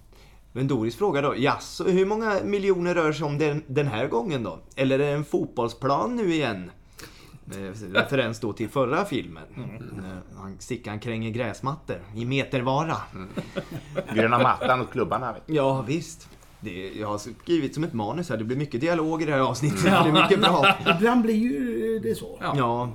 Men 0.55 0.67
Doris 0.67 0.95
frågar 0.95 1.21
då, 1.23 1.35
jaså, 1.37 1.83
hur 1.83 2.05
många 2.05 2.39
miljoner 2.43 2.95
rör 2.95 3.13
sig 3.13 3.25
om 3.25 3.37
den, 3.37 3.63
den 3.67 3.87
här 3.87 4.07
gången 4.07 4.43
då? 4.43 4.59
Eller 4.75 4.99
är 4.99 5.05
det 5.05 5.11
en 5.11 5.25
fotbollsplan 5.25 6.15
nu 6.15 6.33
igen? 6.33 6.71
Eh, 7.51 7.91
Referens 7.93 8.39
då 8.39 8.53
till 8.53 8.69
förra 8.69 9.05
filmen. 9.05 9.43
När 10.01 10.21
han, 10.41 10.55
Sickan 10.59 10.99
kränger 10.99 11.29
gräsmattor 11.29 11.97
i 12.15 12.25
metervara. 12.25 12.97
Gröna 14.13 14.39
mattan 14.39 14.81
och 14.81 14.91
klubbarna. 14.91 15.35
Ja, 15.45 15.81
visst. 15.81 16.29
Det, 16.59 16.91
jag 16.99 17.07
har 17.07 17.17
skrivit 17.17 17.73
som 17.73 17.83
ett 17.83 17.93
manus 17.93 18.29
här, 18.29 18.37
det 18.37 18.43
blir 18.43 18.57
mycket 18.57 18.81
dialog 18.81 19.21
i 19.21 19.25
det 19.25 19.31
här 19.31 19.39
avsnittet. 19.39 19.83
Det 19.83 19.89
är 19.89 20.11
mycket 20.23 20.41
bra. 20.41 20.75
Ibland 20.95 21.21
blir 21.21 21.35
ju 21.35 21.99
det 21.99 22.15
så. 22.15 22.37
Ja. 22.41 22.53
Ja. 22.57 22.89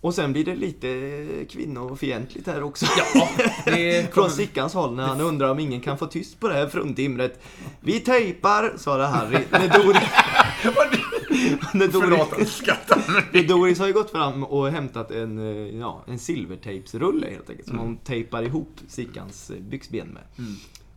Och 0.00 0.14
sen 0.14 0.32
blir 0.32 0.44
det 0.44 0.54
lite 0.54 1.44
kvinnofientligt 1.50 2.46
här 2.46 2.62
också. 2.62 2.86
Ja, 3.14 3.28
det 3.64 4.14
Från. 4.14 4.30
Sickans 4.30 4.74
håll 4.74 4.94
när 4.94 5.06
han 5.06 5.20
undrar 5.20 5.50
om 5.50 5.58
ingen 5.58 5.80
kan 5.80 5.98
få 5.98 6.06
tyst 6.06 6.40
på 6.40 6.48
det 6.48 6.54
här 6.54 6.68
fruntimret. 6.68 7.42
Vi 7.80 8.00
tejpar, 8.00 8.74
svarar 8.76 9.06
Harry. 9.06 9.38
När 9.50 9.68
Doris... 9.68 10.02
när 11.74 11.88
Förlåt, 11.88 12.30
Doris... 12.30 12.52
skrattar. 12.52 13.48
Doris 13.48 13.78
har 13.78 13.86
ju 13.86 13.92
gått 13.92 14.10
fram 14.10 14.44
och 14.44 14.70
hämtat 14.70 15.10
en, 15.10 15.38
eh, 15.38 15.78
ja, 15.80 16.04
en 16.06 16.18
silvertejpsrulle 16.18 17.30
helt 17.30 17.50
enkelt. 17.50 17.68
Som 17.68 17.78
hon 17.78 17.96
tejpar 17.96 18.42
ihop 18.42 18.80
Sickans 18.88 19.50
eh, 19.50 19.56
byxben 19.56 20.08
med. 20.08 20.22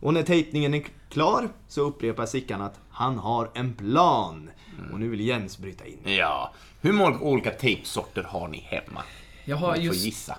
Och 0.00 0.14
när 0.14 0.22
tejpningen 0.22 0.74
är 0.74 0.84
klar 1.08 1.48
så 1.68 1.80
upprepar 1.80 2.26
Sickan 2.26 2.62
att 2.62 2.80
han 2.90 3.18
har 3.18 3.50
en 3.54 3.74
plan. 3.74 4.50
Och 4.92 5.00
nu 5.00 5.08
vill 5.08 5.20
Jens 5.20 5.58
bryta 5.58 5.86
in. 5.86 5.98
Ja. 6.04 6.52
Hur 6.84 6.92
många 6.92 7.18
olika 7.20 7.50
tejpsorter 7.50 8.22
har 8.22 8.48
ni 8.48 8.58
hemma? 8.58 9.02
Jag 9.44 9.56
har 9.56 9.72
Ni 9.72 9.76
får 9.76 9.84
just... 9.84 10.04
gissa. 10.04 10.38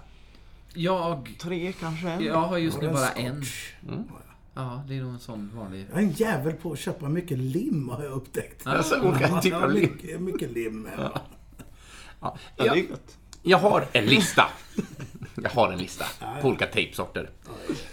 Jag... 0.74 1.36
Tre 1.40 1.74
kanske? 1.80 2.16
Jag 2.24 2.42
har 2.42 2.58
just 2.58 2.82
nu 2.82 2.90
bara 2.90 3.10
en. 3.12 3.46
scotch. 3.46 3.74
Ja, 4.54 4.84
det 4.88 4.98
är 4.98 5.02
nog 5.02 5.14
en 5.14 5.20
sån 5.20 5.52
vanlig... 5.56 5.86
Jag 5.90 5.98
är 5.98 6.04
en 6.04 6.12
jävel 6.12 6.54
på 6.54 6.72
att 6.72 6.80
köpa 6.80 7.10
mycket 7.10 7.38
lim 7.38 7.90
har 7.90 8.04
jag 8.04 8.12
upptäckt. 8.12 8.68
Alltså, 8.68 9.02
olika 9.02 9.42
typer 9.42 9.58
Ja, 9.58 9.64
av 9.64 9.72
lim. 9.72 9.82
mycket, 9.82 10.22
mycket 10.22 10.52
lim 10.52 10.86
hemma. 10.92 11.12
Ja. 12.22 12.38
Ja, 12.56 12.64
det 12.74 12.80
är 12.80 12.88
gott. 12.88 13.18
Jag 13.44 13.58
har 13.58 13.88
en 13.92 14.06
lista. 14.06 14.46
Jag 15.44 15.50
har 15.50 15.72
en 15.72 15.78
lista 15.78 16.06
på 16.42 16.48
olika 16.48 16.66
tejpsorter. 16.66 17.30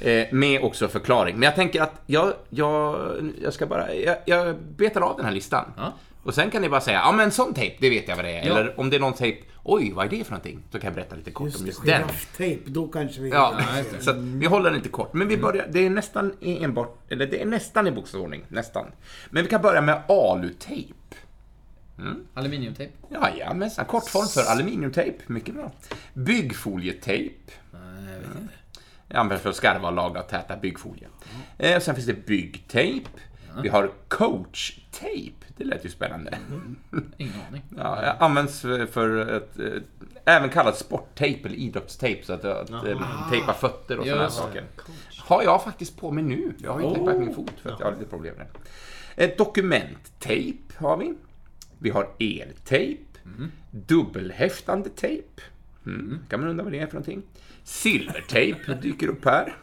Eh, 0.01 0.27
med 0.33 0.63
också 0.63 0.89
förklaring. 0.89 1.35
Men 1.35 1.43
jag 1.43 1.55
tänker 1.55 1.83
att 1.83 2.03
jag, 2.07 2.33
jag, 2.51 2.97
jag 3.43 3.53
ska 3.53 3.67
bara, 3.67 3.95
jag, 3.95 4.17
jag 4.27 4.57
betar 4.63 5.01
av 5.01 5.17
den 5.17 5.25
här 5.25 5.33
listan. 5.33 5.73
Ja. 5.77 5.93
Och 6.23 6.35
sen 6.35 6.51
kan 6.51 6.63
ni 6.63 6.69
bara 6.69 6.81
säga, 6.81 6.99
ja 6.99 7.13
men 7.13 7.31
sån 7.31 7.55
tejp, 7.55 7.77
det 7.81 7.91
vet 7.91 8.09
jag 8.09 8.17
vad 8.17 8.25
det 8.25 8.31
är. 8.31 8.47
Ja. 8.47 8.59
Eller 8.59 8.81
om 8.81 8.91
det 8.91 8.97
är 8.97 9.01
någon 9.01 9.13
tejp, 9.13 9.43
oj 9.63 9.93
vad 9.93 10.07
är 10.07 10.11
det 10.11 10.25
för 10.25 10.31
någonting? 10.33 10.63
Så 10.73 10.79
kan 10.79 10.87
jag 10.89 10.95
berätta 10.95 11.17
lite 11.17 11.31
kort 11.31 11.57
om 11.61 11.67
just 11.67 11.85
den. 11.85 12.01
Girafftejp, 12.01 12.63
då 12.71 12.89
kanske 12.89 13.21
vi... 13.21 13.31
Ja, 13.31 13.61
just 13.79 13.91
det. 13.91 14.03
så 14.03 14.11
att 14.11 14.17
vi 14.17 14.47
håller 14.47 14.71
den 14.71 14.75
lite 14.79 14.89
kort. 14.89 15.13
Men 15.13 15.29
vi 15.29 15.37
börjar, 15.37 15.69
det 15.73 15.87
är 15.87 15.91
nästan 15.91 16.35
i 16.41 16.65
enbart, 16.65 16.97
eller 17.09 17.27
det 17.27 17.43
är 17.43 17.47
nästan 17.47 17.87
i 17.87 17.91
bokstavsordning, 17.91 18.45
nästan. 18.49 18.87
Men 19.31 19.43
vi 19.43 19.49
kan 19.49 19.63
börja 19.63 19.81
med 19.81 20.03
alutejp. 20.09 20.95
Aluminiumtejp? 22.35 22.93
Jajamensan, 23.09 23.85
kortform 23.85 24.27
för 24.27 24.51
aluminiumtejp, 24.53 25.19
mycket 25.27 25.55
bra. 25.55 25.73
Byggfolietejp. 26.15 27.35
Nej, 27.73 27.81
jag 28.13 28.19
vet 28.19 28.41
inte. 28.41 28.55
Används 29.19 29.43
för 29.43 29.51
att 29.51 29.57
skarva 29.57 29.89
och 29.89 29.95
laga 29.95 30.21
och 30.21 30.29
täta 30.29 30.57
byggfolie. 30.57 31.09
Eh, 31.59 31.77
och 31.77 31.83
sen 31.83 31.95
finns 31.95 32.07
det 32.07 32.27
byggtejp. 32.27 33.09
Vi 33.63 33.69
har 33.69 33.91
coachtejp. 34.09 35.35
Det 35.57 35.65
lät 35.65 35.85
ju 35.85 35.89
spännande. 35.89 36.39
Ingen 37.17 37.35
aning. 37.49 37.63
Ja, 37.77 38.13
används 38.21 38.61
för- 38.61 39.37
att, 39.37 39.59
eh, 39.59 39.67
även 40.25 40.51
kallat 40.51 40.79
sporttejp 40.79 41.47
eller 41.49 41.57
idrottstejp, 41.57 42.25
så 42.25 42.33
att, 42.33 42.45
att 42.45 42.71
eh, 42.71 43.29
tejpa 43.31 43.55
fötter 43.55 43.99
och 43.99 44.07
sådana 44.07 44.31
saker. 44.31 44.65
Har 45.19 45.43
jag 45.43 45.65
faktiskt 45.65 45.97
på 46.01 46.11
mig 46.11 46.25
nu. 46.25 46.55
Jag 46.59 46.73
har 46.73 46.81
ju 46.81 46.95
tejpat 46.95 47.19
min 47.19 47.35
fot 47.35 47.53
för 47.63 47.71
att 47.71 47.81
jag 47.81 47.87
har 47.87 47.93
lite 47.93 48.11
problem 48.11 48.35
med 48.39 48.47
det. 49.17 49.25
Eh, 49.25 49.37
dokumenttejp 49.37 50.59
har 50.77 50.97
vi. 50.97 51.15
Vi 51.79 51.91
har 51.91 52.09
eltejp. 52.19 53.01
Dubbelhäftande 53.71 54.89
tejp. 54.89 55.43
Mm. 55.87 56.19
Kan 56.29 56.41
man 56.41 56.49
undra 56.49 56.65
vad 56.65 56.73
det 56.73 56.79
är 56.79 56.87
för 56.87 56.95
någonting. 56.95 57.23
Silvertejp 57.65 58.75
dyker 58.75 59.09
upp 59.09 59.25
här. 59.25 59.57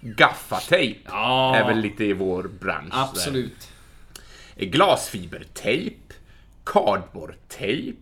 Gaffatejp 0.00 0.98
Ja. 1.04 1.56
är 1.56 1.66
väl 1.66 1.78
lite 1.80 2.04
i 2.04 2.12
vår 2.12 2.42
bransch. 2.60 2.90
där. 2.94 3.02
Absolut. 3.02 3.68
Glasfibertejp, 4.56 5.96
cardboardtejp, 6.64 7.98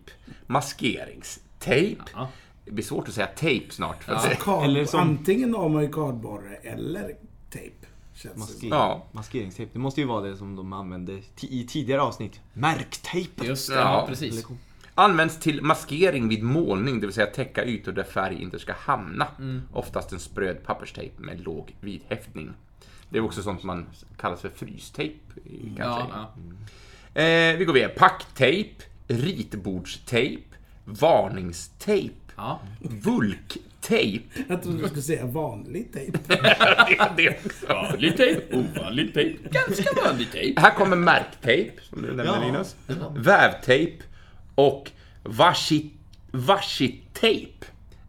maskeringstejp. 0.47 2.01
Ja. 2.13 2.29
Det 2.65 2.71
blir 2.71 2.83
svårt 2.85 3.07
att 3.07 3.13
säga 3.13 3.27
tejp 3.27 3.71
snart. 3.73 4.03
För 4.03 4.35
kard, 4.35 4.63
Eller 4.63 4.85
som- 4.85 4.99
Antingen 4.99 5.53
har 5.55 5.69
man 5.69 5.83
ju 5.83 5.91
kardborre 5.91 6.55
eller 6.55 7.15
tejp. 7.49 7.75
Maskering, 8.35 8.69
Ja. 8.69 9.05
Maskeringstejp. 9.11 9.69
Det 9.73 9.79
måste 9.79 10.01
ju 10.01 10.07
vara 10.07 10.21
det 10.21 10.37
som 10.37 10.55
de 10.55 10.73
använde 10.73 11.19
i 11.41 11.63
tidigare 11.67 12.01
avsnitt. 12.01 12.39
Märktejp. 12.53 13.45
Just 13.45 13.69
det, 13.69 13.75
Ja. 13.75 13.81
ja, 13.81 14.05
precis. 14.07 14.45
Används 14.99 15.39
till 15.39 15.61
maskering 15.61 16.29
vid 16.29 16.43
målning, 16.43 16.99
det 16.99 17.07
vill 17.07 17.13
säga 17.13 17.27
täcka 17.27 17.65
ytor 17.65 17.91
där 17.91 18.03
färg 18.03 18.41
inte 18.41 18.59
ska 18.59 18.73
hamna. 18.73 19.27
Oftast 19.73 20.11
en 20.11 20.19
spröd 20.19 20.63
papperstejp 20.63 21.13
med 21.17 21.39
låg 21.39 21.75
vidhäftning. 21.81 22.53
Det 23.09 23.17
är 23.17 23.21
också 23.21 23.41
sånt 23.41 23.63
man 23.63 23.85
kallas 24.17 24.41
för 24.41 24.49
frystejp. 24.49 25.15
Kanske. 25.77 25.83
Ja, 25.83 26.31
ja. 27.13 27.21
Eh, 27.21 27.57
vi 27.57 27.65
går 27.65 27.73
vidare. 27.73 27.89
Packtejp, 27.89 28.69
ritbordstejp, 29.07 30.43
varningstejp, 30.85 32.15
ja. 32.35 32.59
vulktejp. 32.79 34.23
Jag 34.47 34.63
trodde 34.63 34.81
du 34.81 34.87
skulle 34.87 35.01
säga 35.01 35.25
vanlig 35.25 35.93
tejp. 35.93 36.17
det, 36.27 37.11
det 37.17 37.45
också. 37.45 37.67
Vanlig 37.67 38.17
tejp, 38.17 38.57
ovanlig 38.57 39.13
tejp, 39.13 39.49
ganska 39.49 40.01
vanlig 40.05 40.31
tejp. 40.31 40.61
Här 40.61 40.75
kommer 40.75 40.95
märktejp, 40.95 41.71
som 41.81 42.01
du 42.01 42.07
nämnde 42.07 42.25
Ja. 42.25 42.45
Linus. 42.45 42.75
Vävtejp 43.15 44.03
och 44.59 44.91
washi, 45.23 45.91
washi-tejp. 46.31 47.65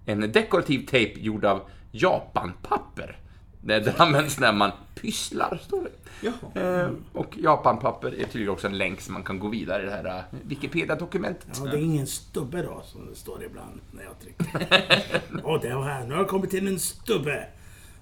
En 0.06 0.32
dekorativ 0.32 0.86
tejp 0.86 1.20
gjord 1.20 1.44
av 1.44 1.60
japanpapper. 1.92 3.16
Det 3.60 3.80
det 3.80 4.00
används 4.00 4.38
när 4.38 4.52
man 4.52 4.70
pysslar, 4.94 5.60
står 5.62 5.82
det. 5.82 6.60
Eh, 6.60 6.90
och 7.12 7.38
japanpapper 7.38 8.08
är 8.08 8.24
tydligen 8.24 8.48
också 8.48 8.66
en 8.66 8.78
länk 8.78 9.00
så 9.00 9.12
man 9.12 9.22
kan 9.22 9.38
gå 9.38 9.48
vidare 9.48 9.82
i 9.82 9.86
det 9.86 9.92
här 9.92 10.04
eh, 10.18 10.38
Wikipedia-dokumentet. 10.42 11.60
Ja, 11.64 11.70
det 11.70 11.76
är 11.76 11.82
ingen 11.82 12.06
stubbe 12.06 12.62
då, 12.62 12.82
som 12.84 13.06
det 13.06 13.16
står 13.16 13.44
ibland 13.44 13.80
när 13.90 14.02
jag 14.02 14.20
trycker. 14.20 15.20
Åh, 15.44 15.60
det 15.62 15.74
var 15.74 15.84
här. 15.84 16.04
Nu 16.04 16.10
har 16.10 16.20
jag 16.20 16.28
kommit 16.28 16.50
till 16.50 16.68
en 16.68 16.78
stubbe. 16.78 17.46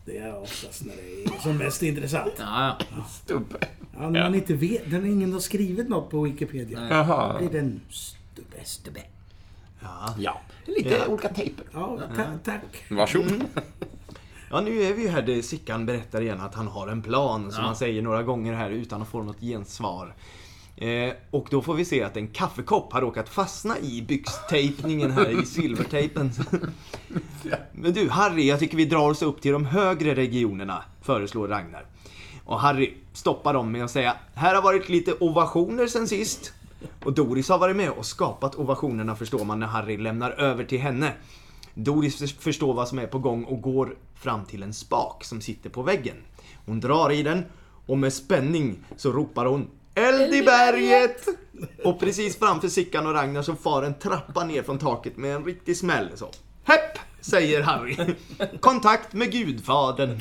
Det 0.04 0.18
är 0.18 0.42
oftast 0.42 0.84
när 0.84 0.94
det 0.96 1.34
är 1.34 1.40
som 1.42 1.58
mest 1.58 1.82
intressant. 1.82 2.32
Ja, 2.38 2.78
ja. 2.96 3.04
Stubbe. 3.04 3.58
Ja, 3.98 4.10
när 4.10 4.22
man 4.22 4.34
inte 4.34 4.54
vet, 4.54 4.92
när 4.92 5.06
ingen 5.06 5.32
har 5.32 5.40
skrivit 5.40 5.88
något 5.88 6.10
på 6.10 6.22
Wikipedia. 6.22 6.86
Jaha. 6.90 7.32
Då 7.32 7.38
blir 7.38 7.50
det 7.50 7.58
en 7.58 7.80
stubbe, 7.90 8.17
stubbe. 8.64 9.00
Ja, 10.18 10.40
lite 10.64 11.06
olika 11.06 11.28
tejper. 11.28 11.66
Ja, 11.72 11.98
ta- 12.16 12.38
tack. 12.44 12.84
Varsågod. 12.90 13.44
Ja, 14.50 14.60
nu 14.60 14.82
är 14.82 14.92
vi 14.94 15.02
ju 15.02 15.08
här 15.08 15.22
där 15.22 15.42
Sickan 15.42 15.86
berättar 15.86 16.20
igen 16.20 16.40
att 16.40 16.54
han 16.54 16.68
har 16.68 16.88
en 16.88 17.02
plan, 17.02 17.52
som 17.52 17.60
Ja. 17.60 17.66
han 17.66 17.76
säger 17.76 18.02
några 18.02 18.22
gånger 18.22 18.54
här 18.54 18.70
utan 18.70 19.02
att 19.02 19.08
få 19.08 19.22
något 19.22 19.40
gensvar. 19.40 20.14
Eh, 20.76 21.12
och 21.30 21.46
då 21.50 21.62
får 21.62 21.74
vi 21.74 21.84
se 21.84 22.02
att 22.02 22.16
en 22.16 22.28
kaffekopp 22.28 22.92
har 22.92 23.00
råkat 23.00 23.28
fastna 23.28 23.78
i 23.78 24.02
byxtejpningen 24.02 25.10
här 25.10 25.42
i 25.42 25.46
silvertejpen. 25.46 26.30
Men 27.72 27.92
du, 27.92 28.08
Harry, 28.10 28.48
jag 28.48 28.58
tycker 28.58 28.76
vi 28.76 28.84
drar 28.84 29.10
oss 29.10 29.22
upp 29.22 29.40
till 29.42 29.52
de 29.52 29.64
högre 29.66 30.14
regionerna, 30.14 30.84
föreslår 31.02 31.48
Ragnar. 31.48 31.84
Och 32.44 32.60
Harry 32.60 32.94
stoppar 33.12 33.54
dem 33.54 33.72
med 33.72 33.84
att 33.84 33.90
säga, 33.90 34.16
här 34.34 34.54
har 34.54 34.62
varit 34.62 34.88
lite 34.88 35.12
ovationer 35.20 35.86
sen 35.86 36.08
sist. 36.08 36.52
Och 37.04 37.12
Doris 37.12 37.48
har 37.48 37.58
varit 37.58 37.76
med 37.76 37.90
och 37.90 38.06
skapat 38.06 38.54
ovationerna 38.54 39.16
förstår 39.16 39.44
man 39.44 39.60
när 39.60 39.66
Harry 39.66 39.96
lämnar 39.96 40.30
över 40.30 40.64
till 40.64 40.80
henne. 40.80 41.12
Doris 41.74 42.32
förstår 42.32 42.74
vad 42.74 42.88
som 42.88 42.98
är 42.98 43.06
på 43.06 43.18
gång 43.18 43.44
och 43.44 43.62
går 43.62 43.96
fram 44.14 44.44
till 44.44 44.62
en 44.62 44.74
spak 44.74 45.24
som 45.24 45.40
sitter 45.40 45.70
på 45.70 45.82
väggen. 45.82 46.16
Hon 46.66 46.80
drar 46.80 47.12
i 47.12 47.22
den 47.22 47.44
och 47.86 47.98
med 47.98 48.12
spänning 48.12 48.84
så 48.96 49.12
ropar 49.12 49.46
hon 49.46 49.70
Eld 49.94 50.34
i 50.34 50.42
berget! 50.42 51.26
Och 51.84 52.00
precis 52.00 52.38
framför 52.38 52.68
Sickan 52.68 53.06
och 53.06 53.14
Ragnar 53.14 53.42
så 53.42 53.54
far 53.54 53.82
en 53.82 53.94
trappa 53.94 54.44
ner 54.44 54.62
från 54.62 54.78
taket 54.78 55.16
med 55.16 55.36
en 55.36 55.44
riktig 55.44 55.76
smäll. 55.76 56.08
Så. 56.14 56.30
Hepp! 56.64 56.98
Säger 57.20 57.62
Harry. 57.62 57.96
Kontakt 58.60 59.12
med 59.12 59.32
Gudfadern. 59.32 60.18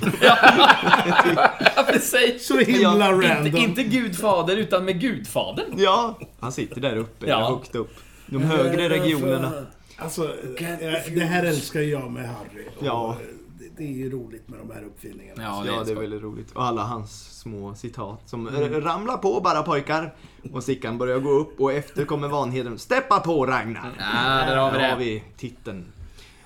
ja 1.76 1.84
precis. 1.88 2.48
Så 2.48 2.58
himla 2.58 3.12
random. 3.12 3.46
Inte, 3.46 3.60
inte 3.60 3.84
Gudfader, 3.84 4.58
utan 4.58 4.86
med 4.86 5.02
Gudfadern. 5.02 5.74
Ja, 5.78 6.20
han 6.40 6.52
sitter 6.52 6.82
där 6.82 6.98
uppe, 6.98 7.26
Ja. 7.30 7.50
högt 7.50 7.76
upp. 7.76 7.92
De 8.26 8.44
högre 8.44 8.90
regionerna. 8.90 9.52
Alltså, 9.98 10.24
eh, 10.24 11.14
det 11.16 11.24
här 11.26 11.44
älskar 11.44 11.80
jag 11.82 12.12
med 12.12 12.30
Harry. 12.30 12.66
Och 12.80 12.86
Ja. 12.86 13.18
det- 13.20 13.34
Det 13.78 13.84
är 13.84 13.88
ju 13.98 14.10
roligt 14.10 14.50
med 14.50 14.60
de 14.60 14.74
här 14.74 14.84
uppfinningarna. 14.84 15.44
Ja, 15.44 15.64
Ja, 15.68 15.84
det 15.86 15.92
är 15.92 15.96
väldigt 15.96 16.22
roligt. 16.22 16.52
Och 16.52 16.64
alla 16.66 16.82
hans 16.84 17.40
små 17.42 17.76
citat 17.76 18.22
som 18.26 18.48
mm. 18.48 18.82
ramlar 18.82 19.18
på 19.18 19.42
bara 19.42 19.64
pojkar. 19.64 20.16
Och 20.54 20.64
Sickan 20.64 20.98
börjar 20.98 21.20
gå 21.20 21.30
upp 21.30 21.60
och 21.60 21.74
efter 21.74 22.06
kommer 22.06 22.28
Vanheden. 22.28 22.80
Steppa 22.80 23.20
på 23.20 23.46
Ragnar! 23.46 23.92
Ja, 24.00 24.46
där 24.50 24.56
har 24.58 24.72
vi 24.72 24.78
Där 24.78 24.90
har 24.90 24.98
det. 24.98 25.04
vi 25.06 25.24
titeln. 25.38 25.86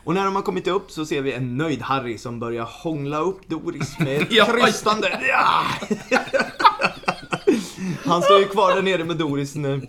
Och 0.04 0.14
när 0.14 0.26
de 0.26 0.36
har 0.36 0.42
kommit 0.42 0.68
upp 0.68 0.92
så 0.92 1.06
ser 1.06 1.22
vi 1.22 1.34
en 1.34 1.58
nöjd 1.58 1.82
Harry 1.82 2.18
som 2.18 2.40
börjar 2.40 2.64
hångla 2.84 3.20
upp 3.20 3.48
Doris 3.50 3.96
med 4.00 4.22
ett 4.22 4.30
krystande 4.30 5.20
ja! 5.28 5.64
Han 8.06 8.22
står 8.22 8.40
ju 8.40 8.48
kvar 8.48 8.76
där 8.76 8.82
nere 8.82 9.04
med 9.04 9.18
Doris 9.18 9.56
nu. 9.56 9.88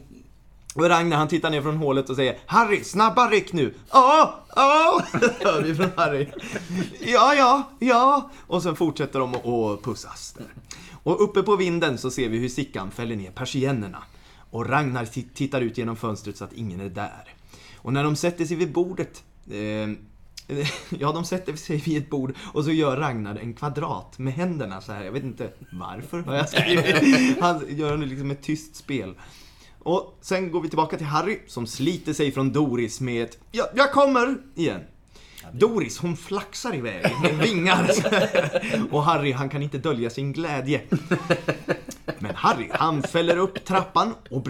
Och 0.75 0.89
Ragnar 0.89 1.17
han 1.17 1.29
tittar 1.29 1.51
ner 1.51 1.63
från 1.63 1.77
hålet 1.77 2.11
och 2.11 2.17
säger 2.17 2.39
Harry, 2.47 2.85
snabba 2.85 3.31
ryck 3.31 3.53
nu! 3.53 3.75
Ja, 3.91 4.45
ja! 4.57 5.03
Hör 5.41 5.63
vi 5.63 5.75
från 5.75 5.91
Harry. 5.97 6.29
Ja, 7.01 7.35
ja, 7.35 7.71
ja! 7.79 8.31
Och 8.47 8.63
sen 8.63 8.77
fortsätter 8.77 9.19
de 9.19 9.35
att- 9.35 9.83
pussas. 9.83 10.35
Där. 10.39 10.47
Och 11.03 11.25
uppe 11.25 11.43
på 11.43 11.57
vinden 11.57 11.99
så 11.99 12.11
ser 12.11 12.29
vi 12.29 12.39
hur 12.39 12.49
Sickan 12.49 12.91
fäller 12.91 13.17
ner 13.17 13.31
persiennerna. 13.31 13.99
Och 14.51 14.69
Ragnar 14.69 15.05
ti- 15.05 15.35
tittar 15.35 15.61
ut 15.61 15.79
genom 15.79 15.97
fönstret 15.97 16.37
så 16.37 16.45
att 16.45 16.53
ingen 16.53 16.81
är 16.81 16.89
där. 16.89 17.35
Och 17.77 17.93
när 17.93 18.05
de 18.05 18.17
sätter 18.17 18.45
sig 18.45 18.57
vid 18.57 18.73
bordet 18.73 19.23
eh, 19.51 19.89
Ja, 20.99 21.13
de 21.13 21.25
sätter 21.25 21.57
sig 21.57 21.77
vid 21.77 22.03
ett 22.03 22.11
bord 22.11 22.35
och 22.55 22.65
så 22.65 22.73
gör 22.73 22.97
Ragnar 22.97 23.37
en 23.37 23.55
kvadrat 23.55 24.19
med 24.19 24.33
händerna 24.33 24.81
så 24.81 24.93
här. 24.93 25.05
Jag 25.05 25.13
vet 25.13 25.23
inte 25.23 25.51
varför 25.73 26.25
jag. 26.27 27.41
Han 27.41 27.65
gör 27.69 27.97
liksom 27.97 28.31
ett 28.31 28.43
tyst 28.43 28.77
spel. 28.77 29.15
Och 29.79 30.19
sen 30.21 30.51
går 30.53 30.61
vi 30.61 30.69
tillbaka 30.69 30.97
till 30.97 31.07
Harry 31.07 31.41
som 31.47 31.67
sliter 31.67 32.13
sig 32.13 32.33
från 32.33 32.53
Doris 32.53 33.01
med 33.01 33.23
ett 33.25 33.39
ja, 33.53 33.71
jag 33.75 33.93
kommer 33.93 34.37
igen. 34.55 34.81
Doris, 35.53 35.99
hon 35.99 36.17
flaxar 36.17 36.75
iväg 36.75 37.07
med 37.23 37.39
vingar. 37.39 37.91
Och 38.91 39.03
Harry, 39.03 39.33
han 39.33 39.49
kan 39.49 39.63
inte 39.63 39.79
dölja 39.79 40.11
sin 40.11 40.33
glädje. 40.33 40.81
Men 42.19 42.35
Harry, 42.35 42.69
han 42.73 43.03
fäller 43.03 43.37
upp 43.37 43.65
trappan 43.65 44.15
och 44.31 44.49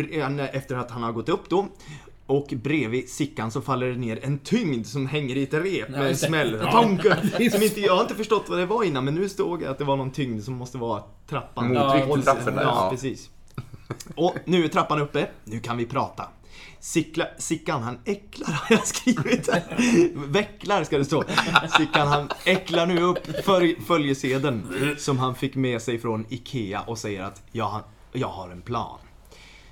efter 0.52 0.76
att 0.76 0.90
han 0.90 1.02
har 1.02 1.12
gått 1.12 1.28
upp 1.28 1.48
då. 1.48 1.68
Och 2.26 2.46
bredvid 2.62 3.08
Sickan 3.08 3.50
så 3.50 3.61
faller 3.61 3.87
det 3.88 3.96
ner 3.96 4.24
en 4.24 4.38
tyngd 4.38 4.87
som 4.87 5.06
hänger 5.06 5.37
i 5.37 5.42
ett 5.42 5.54
rep 5.54 5.88
med 5.88 6.08
en 6.08 6.16
smäll. 6.16 6.61
Tonka! 6.72 7.16
Som 7.50 7.62
inte, 7.62 7.80
jag 7.80 7.94
har 7.94 8.02
inte 8.02 8.14
förstått 8.14 8.44
vad 8.48 8.58
det 8.58 8.66
var 8.66 8.85
innan, 8.85 9.04
men 9.04 9.14
nu 9.14 9.28
stod 9.28 9.62
jag 9.62 9.70
att 9.70 9.78
det 9.78 9.85
var 9.85 9.96
någon 9.96 10.11
tyngd 10.11 10.42
som 10.44 10.54
måste 10.54 10.78
vara 10.78 11.02
trappan. 11.28 11.68
Motvikt 11.74 12.06
till 12.44 12.54
där, 12.54 12.62
Ja, 12.62 12.62
ja. 12.62 12.88
precis. 12.90 13.30
Och 14.16 14.35
nu 14.44 14.64
är 14.64 14.68
trappan 14.68 15.00
uppe, 15.00 15.28
nu 15.44 15.61
kan 15.61 15.76
vi 15.76 15.87
prata. 15.87 16.28
Sickla, 16.80 17.26
Sickan 17.38 17.82
han 17.82 17.98
äcklar 18.04 18.48
har 18.52 18.76
jag 18.76 18.87
skrivit. 18.87 19.48
Vecklar 20.14 20.85
ska 20.85 20.98
det 20.98 21.04
stå. 21.04 21.24
Sickan 21.78 22.08
han 22.08 22.28
äcklar 22.44 22.87
nu 22.87 23.02
upp 23.02 23.44
följ, 23.44 23.76
följesedeln 23.87 24.62
som 24.98 25.18
han 25.18 25.35
fick 25.35 25.54
med 25.54 25.82
sig 25.82 25.98
från 25.98 26.26
IKEA 26.28 26.80
och 26.80 26.98
säger 26.98 27.22
att 27.22 27.42
jag, 27.52 27.64
har- 27.64 27.82
jag 28.12 28.28
har 28.28 28.50
en 28.50 28.62
plan. 28.62 28.98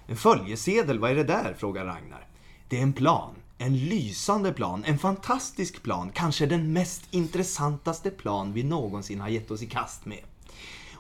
En 0.06 0.16
följesedel, 0.16 0.98
vad 0.98 1.10
är 1.10 1.14
det 1.14 1.24
där? 1.24 1.54
frågar 1.58 1.84
Ragnar. 1.84 2.26
Det 2.70 2.78
är 2.78 2.82
en 2.82 2.92
plan. 2.92 3.34
En 3.58 3.76
lysande 3.76 4.52
plan, 4.52 4.84
en 4.86 4.98
fantastisk 4.98 5.82
plan, 5.82 6.10
kanske 6.14 6.46
den 6.46 6.72
mest 6.72 7.04
intressantaste 7.10 8.10
plan 8.10 8.52
vi 8.52 8.62
någonsin 8.62 9.20
har 9.20 9.28
gett 9.28 9.50
oss 9.50 9.62
i 9.62 9.66
kast 9.66 10.06
med. 10.06 10.18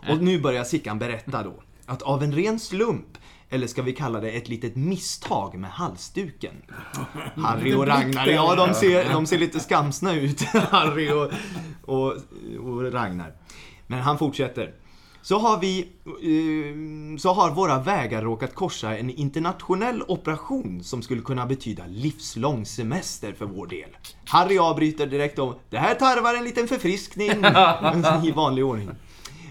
Och 0.08 0.22
nu 0.22 0.40
börjar 0.40 0.64
Sickan 0.64 0.98
berätta 0.98 1.42
då 1.42 1.62
att 1.86 2.02
av 2.02 2.22
en 2.22 2.32
ren 2.32 2.58
slump, 2.58 3.18
eller 3.48 3.66
ska 3.66 3.82
vi 3.82 3.92
kalla 3.92 4.20
det 4.20 4.30
ett 4.30 4.48
litet 4.48 4.76
misstag 4.76 5.58
med 5.58 5.70
halsduken. 5.70 6.54
Harry 7.34 7.74
och 7.74 7.86
Ragnar, 7.86 8.26
ja 8.26 8.54
de 8.54 8.74
ser, 8.74 9.12
de 9.12 9.26
ser 9.26 9.38
lite 9.38 9.60
skamsna 9.60 10.14
ut, 10.14 10.42
Harry 10.70 11.10
och, 11.10 11.32
och, 11.82 12.16
och 12.60 12.92
Ragnar. 12.92 13.32
Men 13.86 14.00
han 14.00 14.18
fortsätter. 14.18 14.74
Så 15.22 15.38
har 15.38 15.60
vi, 15.60 15.80
eh, 16.06 17.18
så 17.18 17.32
har 17.32 17.50
våra 17.50 17.78
vägar 17.78 18.22
råkat 18.22 18.54
korsa 18.54 18.98
en 18.98 19.10
internationell 19.10 20.02
operation 20.08 20.84
som 20.84 21.02
skulle 21.02 21.22
kunna 21.22 21.46
betyda 21.46 21.84
livslång 21.86 22.66
semester 22.66 23.32
för 23.32 23.46
vår 23.46 23.66
del. 23.66 23.96
Harry 24.26 24.58
avbryter 24.58 25.06
direkt 25.06 25.38
om, 25.38 25.54
det 25.70 25.78
här 25.78 25.94
tarvar 25.94 26.34
en 26.34 26.44
liten 26.44 26.68
förfriskning 26.68 27.30
i 28.24 28.30
vanlig 28.30 28.64
ordning. 28.64 28.90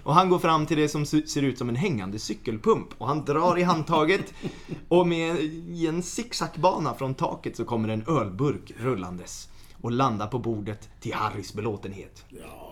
Och 0.03 0.15
han 0.15 0.29
går 0.29 0.39
fram 0.39 0.65
till 0.65 0.77
det 0.77 0.89
som 0.89 1.05
ser 1.05 1.41
ut 1.41 1.57
som 1.57 1.69
en 1.69 1.75
hängande 1.75 2.19
cykelpump 2.19 2.87
och 2.97 3.07
han 3.07 3.25
drar 3.25 3.57
i 3.57 3.63
handtaget 3.63 4.33
och 4.87 5.07
med 5.07 5.39
i 5.69 5.87
en 5.87 6.03
zigzagbana 6.03 6.93
från 6.93 7.13
taket 7.13 7.57
så 7.57 7.65
kommer 7.65 7.89
en 7.89 8.03
ölburk 8.07 8.71
rullandes 8.77 9.48
och 9.81 9.91
landar 9.91 10.27
på 10.27 10.39
bordet 10.39 10.89
till 10.99 11.13
Harrys 11.13 11.53
belåtenhet. 11.53 12.25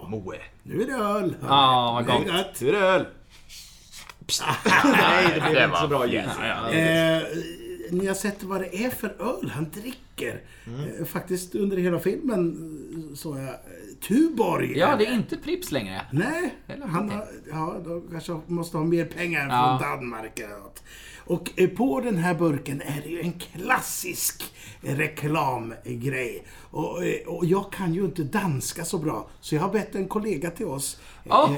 Moe. 0.08 0.38
Nu 0.64 0.82
är 0.82 0.86
det 0.88 0.94
öl. 0.94 1.36
Ja, 1.48 1.92
vad 1.94 2.06
Det 2.26 2.30
är 2.32 2.38
gott. 2.38 2.62
Nu 2.62 2.68
är 2.70 2.72
det 2.74 2.80
öl. 2.80 3.06
Psst. 4.28 4.44
Nej, 4.84 5.32
det 5.36 5.52
blev 5.52 5.64
inte 5.64 5.78
så 5.82 5.88
bra 5.88 6.08
ljud. 6.08 6.24
Eh, 6.26 7.24
ni 7.92 8.08
har 8.08 8.14
sett 8.14 8.44
vad 8.44 8.62
det 8.62 8.86
är 8.86 8.90
för 8.90 9.08
öl 9.20 9.50
han 9.56 9.70
dricker. 9.70 10.42
Eh, 11.00 11.06
faktiskt 11.06 11.56
under 11.56 11.78
hela 11.78 12.00
filmen 12.00 12.58
eh, 13.12 13.16
såg 13.16 13.38
jag 13.38 13.56
Tuborg. 14.08 14.78
Ja, 14.78 14.96
det 14.96 15.06
är 15.06 15.14
inte 15.14 15.38
Pripps 15.38 15.72
längre. 15.72 16.02
Nej, 16.12 16.56
Eller 16.68 16.88
han 16.88 17.10
har, 17.10 17.28
ja, 17.52 17.76
de 17.86 18.08
kanske 18.12 18.40
måste 18.48 18.78
ha 18.78 18.84
mer 18.84 19.06
pengar 19.06 19.48
Ja. 19.50 19.78
från 19.80 19.90
Danmark 19.90 20.40
eller 20.40 20.58
något. 20.60 20.84
Och 21.28 21.50
eh, 21.56 21.70
på 21.70 22.02
den 22.02 22.18
här 22.18 22.34
burken 22.34 22.82
är 22.82 23.02
det 23.04 23.10
ju 23.10 23.22
en 23.22 23.34
klassisk 23.40 24.54
reklamgrej. 24.82 26.44
Och, 26.72 27.06
eh, 27.06 27.28
och 27.28 27.46
jag 27.46 27.72
kan 27.74 27.94
ju 27.94 28.06
inte 28.06 28.24
danska 28.24 28.86
så 28.86 28.98
bra, 28.98 29.28
så 29.42 29.56
jag 29.56 29.62
har 29.62 29.70
bett 29.70 29.96
en 29.96 30.08
kollega 30.08 30.52
till 30.52 30.66
oss. 30.66 30.98
eh, 31.26 31.32
Åh! 31.40 31.52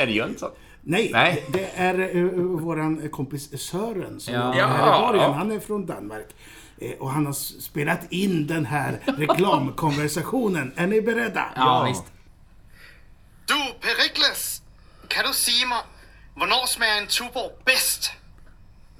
Är 0.00 0.06
det 0.06 0.12
Jönsson? 0.12 0.50
Nej, 0.88 1.10
Nej. 1.12 1.44
det 1.52 1.70
är 1.74 2.16
uh, 2.16 2.60
våran 2.60 3.08
kompis 3.08 3.60
Sören 3.60 4.20
som 4.20 4.34
Ja. 4.34 4.54
är 4.54 4.66
här 4.66 4.86
i 4.86 4.90
Ja. 4.90 5.06
borgen. 5.12 5.32
Han 5.32 5.50
är 5.52 5.60
från 5.60 5.86
Danmark. 5.86 6.26
Eh, 6.78 6.92
och 6.92 7.10
han 7.10 7.26
har 7.26 7.32
spelat 7.60 8.12
in 8.12 8.46
den 8.46 8.66
här 8.66 8.98
reklamkonversationen. 9.06 10.72
Är 10.76 10.86
ni 10.86 11.00
beredda? 11.02 11.44
Ja, 11.56 11.84
visst. 11.88 12.04
Du, 13.46 13.54
Perikles, 13.80 14.62
kan 15.08 15.24
du 15.26 15.32
sige 15.32 15.66
mig, 15.66 15.78
hvornår 16.34 16.66
smager 16.66 17.00
en 17.02 17.06
Tuborg 17.06 17.50
bedst? 17.64 18.10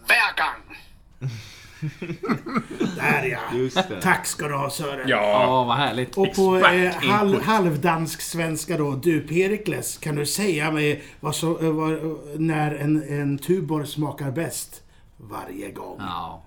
Hver 0.07 0.37
gang. 0.37 0.79
Där 2.97 3.25
ja. 3.25 3.59
Just 3.59 3.88
det. 3.88 4.01
Tack 4.03 4.27
ska 4.27 4.49
du 4.49 4.55
ha 4.55 4.71
Sören. 4.71 5.09
Ja, 5.09 5.64
vad 5.64 5.77
härligt. 5.77 6.19
Och 6.19 6.35
på 6.35 6.57
eh, 6.57 6.92
halv, 6.95 7.42
halvdansk 7.42 8.21
svenska 8.21 8.77
då. 8.79 8.95
Du 8.95 9.21
Perikles, 9.21 9.99
kan 9.99 10.14
du 10.14 10.27
säga 10.27 10.71
mig 10.71 11.05
vad 11.21 11.35
så, 11.35 11.59
eh, 11.59 11.71
vad, 11.71 12.19
när 12.40 12.75
en, 12.75 13.03
en 13.21 13.38
Tuborg 13.38 13.87
smakar 13.87 14.31
bäst? 14.31 14.83
Varje 15.16 15.71
gång. 15.71 15.97
Ja. 15.99 16.45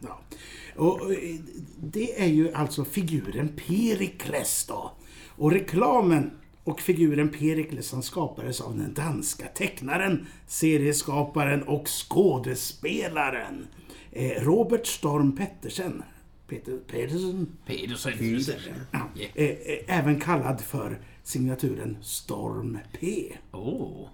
Ja. 0.00 0.20
Och 0.76 1.12
eh, 1.12 1.18
det 1.82 2.22
är 2.22 2.28
ju 2.28 2.54
alltså 2.54 2.84
figuren 2.84 3.48
Perikles 3.48 4.66
då. 4.68 4.92
Och 5.36 5.52
reklamen 5.52 6.30
och 6.64 6.80
figuren 6.80 7.28
Perikles 7.28 7.92
han 7.92 8.02
skapades 8.02 8.60
av 8.60 8.78
den 8.78 8.94
danska 8.94 9.46
tecknaren, 9.46 10.26
serieskaparen 10.46 11.62
och 11.62 11.88
skådespelaren 11.88 13.66
eh, 14.12 14.42
Robert 14.42 14.86
Storm 14.86 15.36
Pettersen. 15.36 16.02
Peter, 16.48 16.78
Petersen? 16.90 17.46
Pedersen. 17.66 18.74
Ja. 18.92 19.08
Eh, 19.34 19.44
eh, 19.44 19.98
även 19.98 20.20
kallad 20.20 20.60
för 20.60 20.98
signaturen 21.22 21.96
Storm 22.02 22.78
P. 23.00 23.32
Oh. 23.52 24.08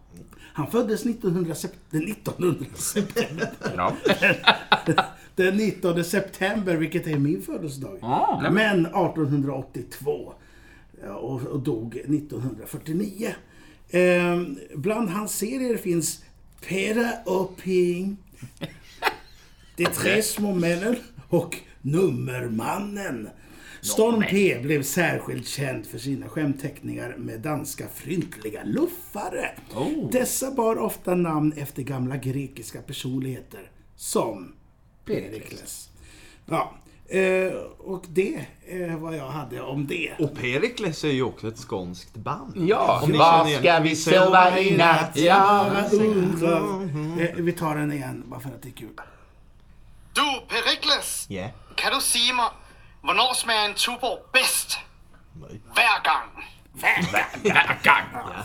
Han 0.53 0.71
föddes 0.71 1.07
1900 1.07 1.55
sep- 1.55 1.79
den 1.91 2.01
19 2.05 2.67
september. 2.75 3.51
Ja. 3.77 3.97
Den 5.37 5.57
19 5.57 6.05
september, 6.05 6.77
vilket 6.77 7.07
är 7.07 7.19
min 7.19 7.43
födelsedag. 7.43 7.99
Ah. 8.03 8.51
Men 8.51 8.87
1882. 8.87 10.33
Och, 11.07 11.43
och 11.43 11.61
dog 11.61 11.97
1949. 11.97 13.35
Eh, 13.89 14.43
bland 14.75 15.09
hans 15.09 15.39
serier 15.39 15.77
finns 15.77 16.25
Pera 16.69 17.13
och 17.27 17.57
Ping, 17.57 18.17
De 19.77 19.85
tre 19.85 20.23
små 20.23 20.55
männen 20.55 20.97
och 21.29 21.57
Nummermannen. 21.83 23.29
Storm 23.81 24.25
P 24.31 24.59
blev 24.63 24.83
särskilt 24.83 25.49
känd 25.49 25.87
för 25.87 25.99
sina 25.99 26.29
skämtteckningar 26.29 27.17
med 27.19 27.41
danska 27.41 27.89
fryntliga 27.89 28.65
luffare. 28.65 29.51
Oh. 29.75 30.11
Dessa 30.11 30.51
bar 30.51 30.79
ofta 30.79 31.15
namn 31.15 31.53
efter 31.53 31.83
gamla 31.83 32.17
grekiska 32.17 32.83
personligheter 32.83 33.71
som 33.97 34.53
Perikles. 35.05 35.91
Ja, 36.47 36.75
eh, 37.09 37.53
och 37.79 38.05
det 38.09 38.47
är 38.69 38.97
vad 38.97 39.17
jag 39.17 39.29
hade 39.29 39.61
om 39.61 39.87
det. 39.87 40.13
Och 40.19 40.35
Perikles 40.37 41.05
är 41.05 41.09
ju 41.09 41.23
också 41.23 41.49
ett 41.49 41.59
skånskt 41.59 42.15
band. 42.15 42.53
Ja, 42.57 43.01
Om 43.05 43.13
vad 43.19 43.51
ska 43.51 43.79
vi 43.79 43.97
sova 43.97 44.59
i 44.59 44.77
natt? 44.77 45.11
Ja, 45.17 45.67
undrar. 45.93 46.83
Eh, 47.23 47.35
vi 47.37 47.53
tar 47.53 47.75
den 47.77 47.93
igen, 47.93 48.23
bara 48.27 48.41
för 48.41 48.49
att 48.49 48.63
det 48.63 48.69
är 48.69 48.73
kul. 48.73 48.89
Du, 50.13 50.23
Perikles, 50.49 51.27
Ja. 51.29 51.49
kan 51.75 51.95
du 51.95 52.01
sige 52.01 52.33
mig, 52.33 52.47
hvornår 53.03 53.35
smager 53.35 53.65
en 53.69 53.75
Tuborg 53.75 54.21
bedst? 54.33 54.79
Nej. 55.41 55.61
Hver 55.75 56.05
gang. 56.05 56.29
Ja, 57.43 58.43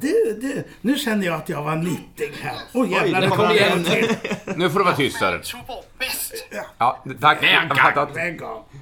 det, 0.00 0.40
det, 0.40 0.64
nu 0.80 0.96
känner 0.98 1.26
jag 1.26 1.34
att 1.34 1.48
jag 1.48 1.62
var 1.62 1.76
nyttig 1.76 2.32
här. 2.42 2.56
Åh 2.72 2.90
jävlar, 2.92 3.20
det 3.20 3.26
det 3.26 3.30
kommer 3.30 3.54
igen. 3.54 3.84
till. 3.84 4.08
Nu 4.56 4.70
får 4.70 4.78
du 4.78 4.84
vara 4.84 4.96
tyst 4.96 5.18
Sören. 5.18 5.42
Tuborg 5.42 5.82
bedst. 5.98 6.34
Ja, 6.78 7.04
tack. 7.20 7.96
Av. 7.96 8.10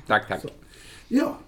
Tack, 0.07 0.29
tack. 0.29 0.41
Ja, 1.09 1.39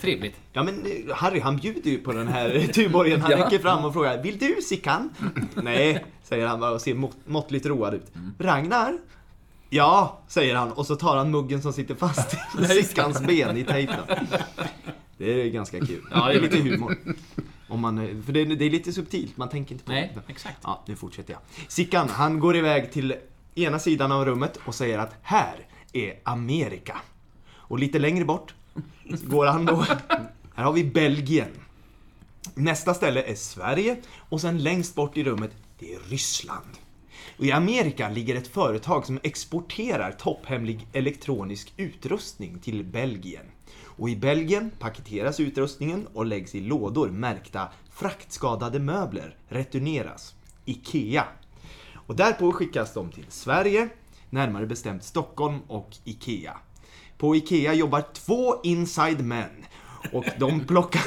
Trevligt. 0.00 0.36
Ja 0.52 0.62
men 0.62 0.86
eh, 0.86 1.14
Harry 1.14 1.40
han 1.40 1.56
bjuder 1.56 1.90
ju 1.90 1.98
på 1.98 2.12
den 2.12 2.28
här 2.28 2.66
Tuborgen. 2.72 3.20
Han 3.20 3.30
Ja. 3.30 3.38
räcker 3.46 3.58
fram 3.58 3.84
och 3.84 3.92
frågar 3.92 4.22
Vill 4.22 4.38
du 4.38 4.56
Sickan? 4.62 5.10
Nej, 5.54 6.04
säger 6.24 6.46
han 6.46 6.62
och 6.62 6.80
ser 6.80 6.94
mått, 6.94 7.16
måttligt 7.24 7.66
road 7.66 7.94
ut. 7.94 8.12
Ragnar? 8.38 8.98
Ja, 9.70 10.20
säger 10.28 10.54
han 10.54 10.72
och 10.72 10.86
så 10.86 10.96
tar 10.96 11.16
han 11.16 11.30
muggen 11.30 11.62
som 11.62 11.72
sitter 11.72 11.94
fast 11.94 12.34
i 12.60 12.64
Sickans 12.64 13.20
ben 13.20 13.56
i 13.56 13.64
tejpen. 13.64 13.96
Det 15.18 15.42
är 15.42 15.50
ganska 15.50 15.78
kul. 15.78 16.02
Ja, 16.10 16.26
det 16.28 16.34
är 16.34 16.40
lite 16.40 16.56
humor. 16.58 16.96
Om 17.70 17.80
man, 17.80 18.22
för 18.26 18.32
det, 18.32 18.44
det 18.44 18.64
är 18.64 18.70
lite 18.70 18.92
subtilt, 18.92 19.36
man 19.36 19.48
tänker 19.48 19.72
inte 19.72 19.84
på 19.84 19.92
Nej, 19.92 20.12
det. 20.14 20.32
exakt. 20.32 20.58
Ja, 20.62 20.82
nu 20.86 20.96
fortsätter 20.96 21.32
jag. 21.32 21.40
Sickan, 21.68 22.08
han 22.08 22.40
går 22.40 22.56
iväg 22.56 22.92
till 22.92 23.14
ena 23.54 23.78
sidan 23.78 24.12
av 24.12 24.24
rummet 24.24 24.58
och 24.64 24.74
säger 24.74 24.98
att 24.98 25.14
här 25.22 25.66
är 25.92 26.18
Amerika. 26.24 26.96
Och 27.52 27.78
lite 27.78 27.98
längre 27.98 28.24
bort 28.24 28.54
går 29.04 29.46
han 29.46 29.64
då. 29.64 29.76
Här 30.54 30.64
har 30.64 30.72
vi 30.72 30.84
Belgien. 30.84 31.48
Nästa 32.54 32.94
ställe 32.94 33.22
är 33.22 33.34
Sverige 33.34 33.96
och 34.16 34.40
sen 34.40 34.62
längst 34.62 34.94
bort 34.94 35.16
i 35.16 35.24
rummet, 35.24 35.50
det 35.78 35.94
är 35.94 35.98
Ryssland. 35.98 36.70
Och 37.38 37.44
i 37.44 37.52
Amerika 37.52 38.08
ligger 38.08 38.34
ett 38.34 38.48
företag 38.48 39.06
som 39.06 39.20
exporterar 39.22 40.12
topphemlig 40.12 40.86
elektronisk 40.92 41.72
utrustning 41.76 42.58
till 42.58 42.84
Belgien. 42.84 43.46
Och 44.00 44.10
i 44.10 44.16
Belgien 44.16 44.70
paketeras 44.78 45.40
utrustningen 45.40 46.06
och 46.12 46.26
läggs 46.26 46.54
i 46.54 46.60
lådor 46.60 47.08
märkta 47.08 47.68
fraktskadade 47.90 48.78
möbler 48.78 49.36
returneras. 49.48 50.34
IKEA. 50.64 51.24
Och 51.94 52.16
därpå 52.16 52.52
skickas 52.52 52.94
de 52.94 53.10
till 53.10 53.24
Sverige, 53.28 53.88
närmare 54.30 54.66
bestämt 54.66 55.04
Stockholm 55.04 55.58
och 55.66 55.96
IKEA. 56.04 56.56
På 57.18 57.36
IKEA 57.36 57.74
jobbar 57.74 58.04
två 58.12 58.62
inside 58.62 59.24
men 59.24 59.50
och 60.12 60.24
de 60.38 60.60
plockar, 60.66 61.02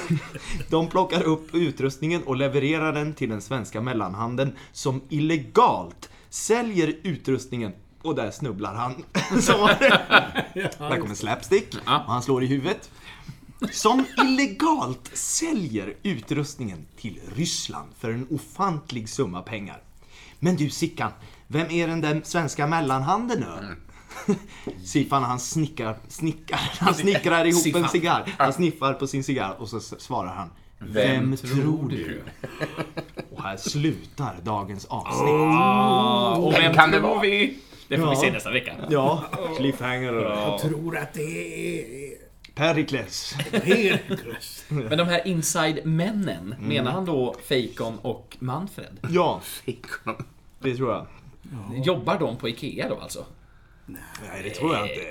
de 0.69 0.89
plockar 0.89 1.23
upp 1.23 1.55
utrustningen 1.55 2.23
och 2.23 2.35
levererar 2.35 2.93
den 2.93 3.13
till 3.13 3.29
den 3.29 3.41
svenska 3.41 3.81
mellanhandeln 3.81 4.55
som 4.71 5.01
illegalt 5.09 6.09
säljer 6.29 6.95
utrustningen 7.03 7.73
Och 8.03 8.15
där 8.15 8.31
snubblar 8.31 8.73
han. 8.73 9.03
Så 9.41 9.57
var 9.57 9.67
det. 9.79 10.69
Där 10.79 10.99
kommer 10.99 11.15
slapstick. 11.15 11.75
Och 11.85 11.91
han 11.91 12.23
slår 12.23 12.43
i 12.43 12.47
huvudet. 12.47 12.89
Som 13.71 14.05
illegalt 14.17 15.11
säljer 15.13 15.93
utrustningen 16.03 16.85
till 16.97 17.19
Ryssland 17.35 17.89
för 17.99 18.11
en 18.11 18.27
ofantlig 18.29 19.09
summa 19.09 19.41
pengar. 19.41 19.81
Men 20.39 20.55
du 20.55 20.69
Sickan, 20.69 21.11
vem 21.47 21.71
är 21.71 21.87
den 21.87 22.01
där 22.01 22.21
svenska 22.23 22.67
mellanhanden 22.67 23.39
nu? 23.39 23.75
Siffan 24.85 25.23
han 25.23 25.39
snickar, 25.39 25.97
snickar, 26.07 26.59
han 26.79 26.93
snickrar 26.93 27.45
ihop 27.45 27.61
Siffan. 27.61 27.83
en 27.83 27.89
cigarr. 27.89 28.35
Han 28.37 28.53
sniffar 28.53 28.93
på 28.93 29.07
sin 29.07 29.23
cigarr 29.23 29.55
och 29.59 29.69
så 29.69 29.79
svarar 29.79 30.35
han. 30.35 30.49
Vem, 30.79 31.37
tror 31.37 31.89
du? 31.89 32.23
Och 33.31 33.43
här 33.43 33.57
slutar 33.57 34.35
dagens 34.43 34.85
avsnitt. 34.85 35.29
Ah, 35.29 36.35
och 36.35 36.53
vem 36.53 36.73
kan 36.73 36.91
det 36.91 36.99
vara? 36.99 37.21
vi? 37.21 37.57
Det 37.87 37.97
får 37.97 38.05
vi 38.05 38.11
Ja. 38.13 38.21
se 38.21 38.31
nästa 38.31 38.51
vecka. 38.51 38.73
Ja, 38.89 39.23
cliffhanger 39.57 40.13
och 40.15 40.31
Jag 40.31 40.59
tror 40.59 40.97
att 40.97 41.13
det 41.13 41.79
är 41.79 42.13
Perikles. 42.55 43.35
Perikles. 43.51 44.65
Men 44.67 44.97
de 44.97 45.03
här 45.07 45.27
inside-männen, 45.27 46.55
Mm. 46.57 46.67
menar 46.67 46.91
han 46.91 47.05
då 47.05 47.35
Fejkon 47.47 47.99
och 48.01 48.37
Manfred? 48.39 48.99
Ja, 49.09 49.41
honom. 50.05 50.25
det 50.59 50.75
tror 50.75 50.91
jag. 50.93 51.05
Jobbar 51.85 52.19
de 52.19 52.37
på 52.37 52.49
IKEA 52.49 52.89
då 52.89 52.95
alltså? 52.95 53.25
Nej, 53.85 54.43
det 54.43 54.49
tror 54.49 54.75
jag 54.75 54.83
inte. 54.89 55.01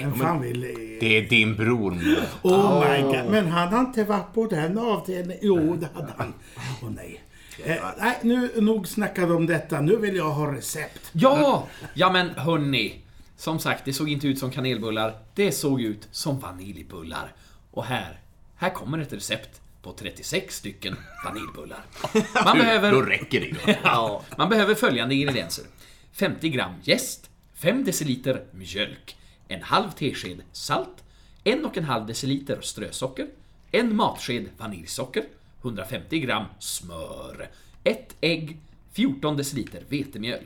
Vem 0.00 0.14
fan 0.14 0.40
vill... 0.40 0.60
Det 1.00 1.16
är 1.18 1.22
din 1.22 1.56
bror 1.56 1.90
med. 1.90 2.16
Oh 2.42 2.90
my 2.90 3.02
god. 3.02 3.30
Men 3.30 3.46
han 3.46 3.68
har 3.68 3.80
inte 3.80 4.04
varit 4.04 4.34
på 4.34 4.46
den 4.46 4.78
avdelningen. 4.78 5.38
Jo, 5.42 5.76
det 5.76 5.88
hade 5.94 6.12
han. 6.18 6.34
Åh 6.82 6.90
nej. 6.96 7.20
Eh, 7.58 7.76
nej, 7.98 8.18
nu 8.22 8.50
nog 8.60 8.88
snackade 8.88 9.34
om 9.34 9.46
detta. 9.46 9.80
Nu 9.80 9.96
vill 9.96 10.16
jag 10.16 10.30
ha 10.30 10.54
recept. 10.54 11.10
Ja! 11.12 11.68
Ja 11.94 12.12
men 12.12 12.30
hörni. 12.30 13.00
Som 13.36 13.58
sagt, 13.58 13.84
det 13.84 13.92
såg 13.92 14.08
inte 14.08 14.28
ut 14.28 14.38
som 14.38 14.50
kanelbullar. 14.50 15.18
Det 15.34 15.52
såg 15.52 15.80
ut 15.80 16.08
som 16.10 16.38
vaniljbullar. 16.38 17.32
Och 17.70 17.84
här, 17.84 18.20
här 18.56 18.70
kommer 18.70 18.98
ett 18.98 19.12
recept 19.12 19.60
på 19.82 19.92
36 19.92 20.56
stycken 20.56 20.96
vaniljbullar. 21.24 21.84
Man 22.14 22.24
Då 22.58 22.62
behöver... 22.62 22.92
räcker 22.92 23.40
det 23.40 23.46
ju. 23.46 23.56
Ja, 23.82 24.22
man 24.36 24.48
behöver 24.48 24.74
följande 24.74 25.14
ingredienser. 25.14 25.64
50 26.12 26.48
gram 26.48 26.72
jäst, 26.82 27.30
5 27.54 27.84
deciliter 27.84 28.44
mjölk, 28.50 29.16
en 29.48 29.62
halv 29.62 29.90
tesked 29.90 30.42
salt, 30.52 31.04
en 31.44 31.64
och 31.64 31.76
en 31.76 31.84
halv 31.84 32.06
deciliter 32.06 32.60
strösocker, 32.60 33.26
en 33.70 33.96
matsked 33.96 34.48
vaniljsocker, 34.58 35.24
150 35.62 36.18
gram 36.18 36.44
smör, 36.58 37.50
ett 37.84 38.16
ägg, 38.20 38.58
14 38.92 39.36
deciliter 39.36 39.82
vetemjöl. 39.88 40.44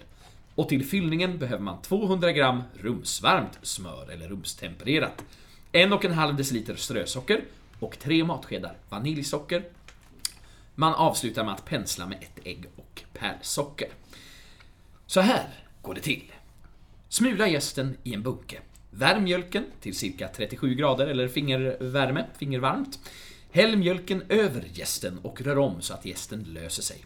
Och 0.54 0.68
till 0.68 0.84
fyllningen 0.84 1.38
behöver 1.38 1.62
man 1.62 1.82
200 1.82 2.32
gram 2.32 2.62
rumsvarmt 2.74 3.58
smör 3.62 4.10
eller 4.10 4.28
rumstempererat, 4.28 5.24
en 5.72 5.92
och 5.92 6.04
en 6.04 6.12
halv 6.12 6.36
deciliter 6.36 6.76
strösocker 6.76 7.44
och 7.80 7.98
tre 7.98 8.24
matskedar 8.24 8.76
vaniljsocker, 8.88 9.64
man 10.74 10.94
avslutar 10.94 11.44
med 11.44 11.54
att 11.54 11.64
pensla 11.64 12.06
med 12.06 12.18
ett 12.20 12.46
ägg 12.46 12.66
och 12.76 13.02
pärlsocker. 13.12 13.88
Så 15.06 15.20
här 15.20 15.48
går 15.82 15.94
det 15.94 16.00
till. 16.00 16.32
Smula 17.08 17.48
jästen 17.48 17.96
i 18.02 18.14
en 18.14 18.22
bunke. 18.22 18.58
Värm 18.90 19.24
mjölken 19.24 19.64
till 19.80 19.94
cirka 19.94 20.28
37 20.28 20.74
grader 20.74 21.06
eller 21.06 21.28
fingervärme, 21.28 22.26
fingervarmt. 22.38 22.98
Häll 23.54 23.76
mjölken 23.76 24.22
över 24.28 24.64
jästen 24.72 25.18
och 25.22 25.40
rör 25.40 25.58
om 25.58 25.82
så 25.82 25.94
att 25.94 26.04
jästen 26.04 26.42
löser 26.42 26.82
sig. 26.82 27.04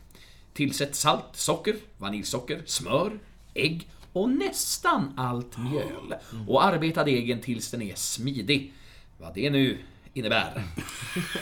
Tillsätt 0.55 0.95
salt, 0.95 1.25
socker, 1.33 1.77
vaniljsocker, 1.99 2.63
smör, 2.67 3.19
ägg 3.55 3.89
och 4.13 4.31
nästan 4.31 5.13
allt 5.17 5.59
mjöl. 5.59 6.15
Och 6.47 6.65
arbeta 6.65 7.05
degen 7.05 7.41
tills 7.41 7.71
den 7.71 7.83
är 7.83 7.95
smidig. 7.95 8.73
Vad 9.19 9.35
det 9.35 9.51
nu 9.51 9.79
innebär. 10.15 10.63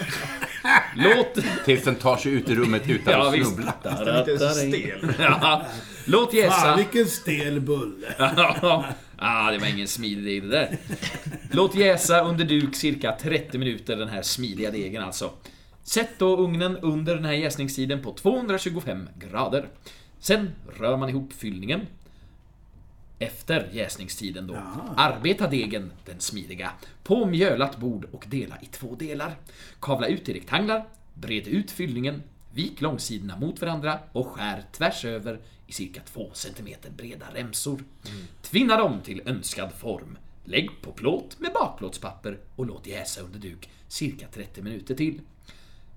Låt... 0.96 1.44
Tills 1.64 1.84
den 1.84 1.94
tar 1.94 2.16
sig 2.16 2.32
ut 2.32 2.48
i 2.50 2.54
rummet 2.54 2.82
utan 2.88 3.12
Ja, 3.12 3.28
att 3.28 3.34
visst. 3.34 3.46
snubbla. 3.54 3.74
Lite 4.26 4.48
stel. 4.50 5.14
Ja. 5.18 5.66
Låt 6.04 6.30
Fan, 6.30 6.38
jäsa... 6.38 6.76
vilken 6.76 7.06
stel 7.06 7.60
bulle. 7.60 8.14
ah, 9.18 9.50
det 9.50 9.58
var 9.58 9.66
ingen 9.66 9.88
smidig 9.88 10.24
deg 10.24 10.42
det 10.42 10.48
där. 10.48 10.78
Låt 11.50 11.74
jäsa 11.74 12.24
under 12.24 12.44
duk 12.44 12.74
cirka 12.74 13.16
30 13.20 13.58
minuter, 13.58 13.96
den 13.96 14.08
här 14.08 14.22
smidiga 14.22 14.70
degen 14.70 15.02
alltså. 15.02 15.30
Sätt 15.82 16.10
då 16.18 16.36
ugnen 16.36 16.76
under 16.76 17.14
den 17.14 17.24
här 17.24 17.32
jäsningstiden 17.32 18.02
på 18.02 18.12
225 18.12 19.08
grader. 19.18 19.68
Sen 20.18 20.50
rör 20.78 20.96
man 20.96 21.08
ihop 21.08 21.32
fyllningen. 21.32 21.80
Efter 23.18 23.68
jäsningstiden 23.72 24.46
då. 24.46 24.56
Arbeta 24.96 25.46
degen, 25.46 25.92
den 26.04 26.20
smidiga, 26.20 26.70
på 27.04 27.26
mjölat 27.26 27.76
bord 27.76 28.06
och 28.12 28.24
dela 28.28 28.56
i 28.62 28.66
två 28.66 28.94
delar. 28.94 29.36
Kavla 29.80 30.06
ut 30.06 30.28
i 30.28 30.34
rektanglar, 30.34 30.84
bred 31.14 31.46
ut 31.46 31.70
fyllningen, 31.70 32.22
vik 32.52 32.80
långsidorna 32.80 33.36
mot 33.36 33.60
varandra 33.60 33.98
och 34.12 34.26
skär 34.26 34.62
tvärs 34.72 35.04
över 35.04 35.40
i 35.66 35.72
cirka 35.72 36.00
2 36.00 36.30
cm 36.34 36.68
breda 36.96 37.26
remsor. 37.34 37.84
Tvinna 38.42 38.76
dem 38.76 39.00
till 39.04 39.22
önskad 39.26 39.72
form. 39.72 40.18
Lägg 40.44 40.70
på 40.82 40.92
plåt 40.92 41.40
med 41.40 41.52
bakplåtspapper 41.52 42.38
och 42.56 42.66
låt 42.66 42.86
jäsa 42.86 43.20
under 43.20 43.38
duk 43.38 43.70
cirka 43.88 44.26
30 44.28 44.62
minuter 44.62 44.94
till. 44.94 45.20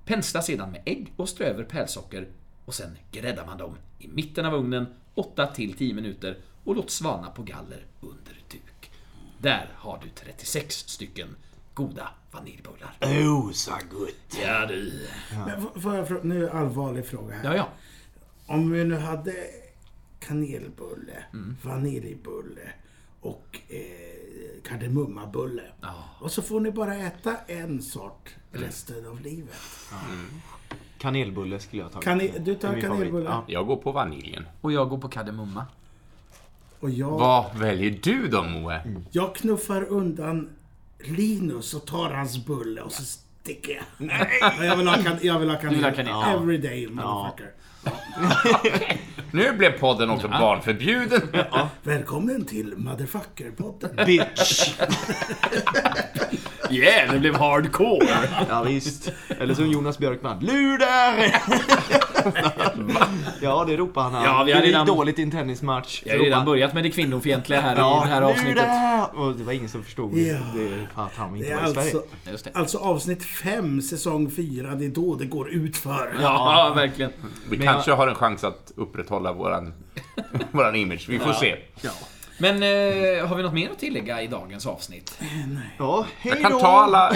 Pensla 0.06 0.42
sedan 0.42 0.72
med 0.72 0.82
ägg 0.86 1.14
och 1.16 1.30
strö 1.30 1.46
över 1.46 1.64
pärlsocker 1.64 2.28
och 2.66 2.74
sen 2.76 2.98
gräddar 3.12 3.46
man 3.46 3.58
dem 3.58 3.78
i 4.00 4.08
mitten 4.08 4.46
av 4.46 4.54
ugnen 4.54 4.86
8-10 5.16 5.94
minuter 5.94 6.38
och 6.64 6.76
låt 6.76 6.92
svalna 6.92 7.30
på 7.30 7.44
galler 7.44 7.86
under 8.02 8.42
duk. 8.52 8.92
Där 9.38 9.70
har 9.76 10.00
du 10.04 10.10
36 10.10 10.76
stycken 10.76 11.36
goda 11.74 12.10
vaniljbullar. 12.32 12.98
Oh, 13.02 13.52
så 13.52 13.72
gott. 13.92 14.38
Ja 14.44 14.66
du. 14.66 15.08
Men 15.32 15.50
f- 15.76 15.82
får 15.84 15.96
jag 15.96 16.08
fråga, 16.08 16.24
nu 16.24 16.36
är 16.38 16.40
det 16.42 16.50
en 16.50 16.58
allvarlig 16.58 17.06
fråga 17.06 17.36
här. 17.36 17.44
Ja, 17.44 17.56
ja. 17.56 17.70
Om 18.50 18.72
vi 18.72 18.84
nu 18.86 18.96
hade 18.98 19.34
kanelbulle, 20.20 21.24
vaniljbulle 21.64 22.72
och 23.22 23.60
eh, 23.70 24.62
kardemummabulle. 24.64 25.64
Ja. 25.82 25.94
Och 26.20 26.32
så 26.32 26.42
får 26.42 26.60
ni 26.60 26.72
bara 26.72 26.96
äta 26.96 27.38
en 27.48 27.82
sort 27.82 28.36
resten 28.52 29.08
av 29.08 29.22
livet. 29.22 29.56
Kanelbulle 30.98 31.60
skulle 31.60 31.82
jag 31.82 31.92
ta. 31.92 32.00
Kan 32.00 32.18
ni, 32.18 32.34
du 32.40 32.56
tar 32.56 32.82
kanelbulle 32.82 33.26
favorit. 33.30 33.50
Jag 33.50 33.68
går 33.68 33.76
på 33.78 33.92
vaniljen. 33.92 34.46
Och 34.62 34.72
jag 34.72 34.90
går 34.90 34.98
på 34.98 35.10
kardemumma. 35.10 35.66
och 36.80 36.90
jag, 36.90 37.10
Vad 37.12 37.58
väljer 37.58 38.00
du 38.04 38.28
då, 38.28 38.44
Moe? 38.44 38.82
jag 39.12 39.36
knuffar 39.36 39.84
undan 39.84 40.50
Linus 41.00 41.74
och 41.74 41.86
tar 41.86 42.10
hans 42.10 42.46
bulle 42.46 42.82
och 42.82 42.92
så 42.92 43.20
sticker 43.42 43.72
jag. 43.72 43.84
Nej! 44.08 44.30
Jag 44.62 44.76
vill 44.76 44.88
ha, 44.88 44.96
kan, 44.96 45.18
jag 45.22 45.40
vill 45.40 45.50
ha 45.50 45.58
kanel. 45.58 45.76
vill 45.76 45.84
ha 45.84 45.92
kanel, 45.92 46.08
ja. 46.12 46.34
Every 46.34 46.58
day, 46.58 46.88
motherfucker. 46.88 47.52
Nu 49.32 49.54
blev 49.54 49.80
podden 49.80 50.10
också 50.10 50.28
barnförbjuden. 50.28 51.22
Välkommen 51.84 52.46
till 52.46 52.76
Motherfucker-podden. 52.76 54.06
Bitch! 54.06 54.74
Yeah, 56.72 57.14
det 57.14 57.20
blev 57.20 57.36
hardcore! 57.36 58.08
Ja, 58.50 58.64
visst. 58.64 59.12
Eller 59.40 59.54
som 59.54 59.68
Jonas 59.72 59.98
Björkman. 59.98 60.40
Luder! 60.40 61.36
ja, 63.42 63.66
det 63.68 63.78
ropar 63.78 64.02
han. 64.10 64.24
Ja, 64.24 64.44
vi 64.44 64.52
har 64.52 64.60
det 64.60 64.66
gick 64.66 64.76
redan- 64.76 64.88
dåligt 64.88 65.20
i 65.20 65.22
en 65.22 65.32
tennismatch. 65.32 66.02
Jag 66.06 66.14
har 66.18 66.24
redan 66.24 66.46
börjat 66.46 66.74
med 66.74 66.84
det 66.84 66.92
kvinnofientliga 66.92 67.62
här 67.62 67.72
i 67.74 67.76
det 67.76 68.08
här 68.10 68.22
Ja, 68.22 68.30
avsnittet. 68.30 68.66
Och 69.16 69.36
det 69.38 69.44
var 69.44 69.54
ingen 69.54 69.70
som 69.70 69.84
förstod 69.84 70.18
Ja. 70.18 70.34
det 70.56 70.88
för 70.96 71.02
att 71.02 71.16
han 71.16 71.32
Det 71.34 71.38
inte 71.40 71.52
är 71.52 71.56
var 71.62 71.70
i 71.70 71.74
Sverige. 71.74 71.92
alltså, 71.94 72.04
Just 72.32 72.44
det. 72.46 72.52
alltså 72.54 72.78
avsnitt 72.78 73.24
5, 73.24 73.82
säsong 73.82 74.32
4. 74.32 74.76
Det 74.76 74.86
är 74.86 74.90
då 74.90 75.16
det 75.16 75.26
går 75.26 75.50
ut 75.50 75.78
för. 75.78 76.14
Ja, 76.22 76.74
verkligen. 76.76 77.12
Vi 77.50 77.58
Men 77.58 77.68
kanske 77.68 77.92
har 77.92 78.08
en 78.08 78.16
chans 78.16 78.44
att 78.44 78.72
upprätthålla 78.76 79.34
våran, 79.34 79.74
våran 80.52 80.76
image. 80.76 81.06
Vi 81.10 81.20
får 81.20 81.34
se. 81.34 81.56
Men 82.40 82.56
eh, 82.64 83.28
har 83.28 83.36
vi 83.36 83.44
något 83.44 83.54
mer 83.54 83.70
att 83.70 83.80
tillägga 83.80 84.22
i 84.22 84.28
dagens 84.28 84.66
avsnitt? 84.66 85.20
Ja, 85.78 86.06
hej 86.20 86.32
Jag 86.34 86.42
kan 86.42 86.52
då! 86.52 86.60
ta 86.60 86.68
alla, 86.68 87.14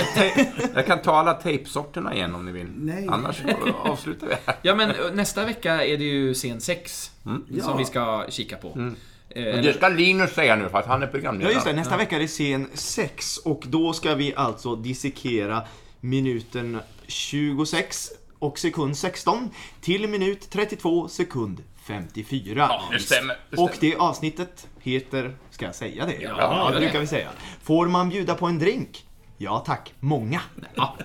jag 0.76 0.86
kan 0.86 1.02
ta 1.02 1.16
alla 1.16 1.34
tejpsorterna 1.34 2.16
igen 2.16 2.36
om 2.36 2.46
ni 2.46 2.52
vill. 2.52 2.68
Nej. 2.78 3.08
Annars 3.10 3.42
avslutar 3.84 4.28
vi 4.28 4.34
här. 4.46 4.56
Ja, 4.62 4.76
men 4.76 4.90
eh, 4.90 4.96
nästa 5.14 5.46
vecka 5.46 5.86
är 5.86 5.98
det 5.98 6.04
ju 6.04 6.34
scen 6.34 6.62
6 6.62 7.12
som 7.24 7.46
Ja. 7.50 7.76
vi 7.78 7.86
ska 7.86 8.26
kika 8.30 8.58
på. 8.58 8.68
Eh, 8.68 8.74
Men 8.76 8.94
eller- 9.36 9.64
det 9.64 9.74
ska 9.74 9.88
Linus 9.88 10.34
säga 10.34 10.56
nu 10.56 10.70
för 10.70 10.78
att 10.78 10.86
han 10.88 11.02
är 11.02 11.06
Ja 11.06 11.12
programledare. 11.12 11.54
just 11.54 11.66
det, 11.66 11.74
nästa 11.74 11.98
vecka 11.98 12.16
är 12.16 12.20
det 12.20 12.28
scen 12.28 12.68
6 12.74 13.38
och 13.38 13.64
då 13.68 13.94
ska 13.94 14.16
vi 14.16 14.34
alltså 14.36 14.76
dissekera 14.76 15.62
minuten 16.00 16.80
26 17.08 18.10
och 18.40 18.60
sekund 18.60 18.98
16 18.98 19.50
till 19.82 20.08
minut 20.10 20.50
32 20.50 21.08
sekund 21.08 21.64
54. 21.88 22.66
Ja, 22.70 22.82
det 22.92 23.00
stämmer. 23.00 23.38
Det 23.50 23.58
Och 23.58 23.70
stämmer. 23.76 23.92
det 23.94 23.98
avsnittet 23.98 24.68
heter, 24.80 25.36
ska 25.52 25.66
jag 25.66 25.76
säga 25.76 26.06
det? 26.06 26.16
Ja, 26.22 26.36
ja 26.40 26.72
det 26.74 26.80
brukar 26.80 27.00
vi 27.00 27.08
säga. 27.08 27.30
Får 27.64 27.88
man 27.88 28.10
bjuda 28.10 28.36
på 28.36 28.46
en 28.48 28.60
drink? 28.60 29.06
Ja 29.38 29.64
tack, 29.66 29.94
många. 30.00 30.42
Ja. 30.76 30.98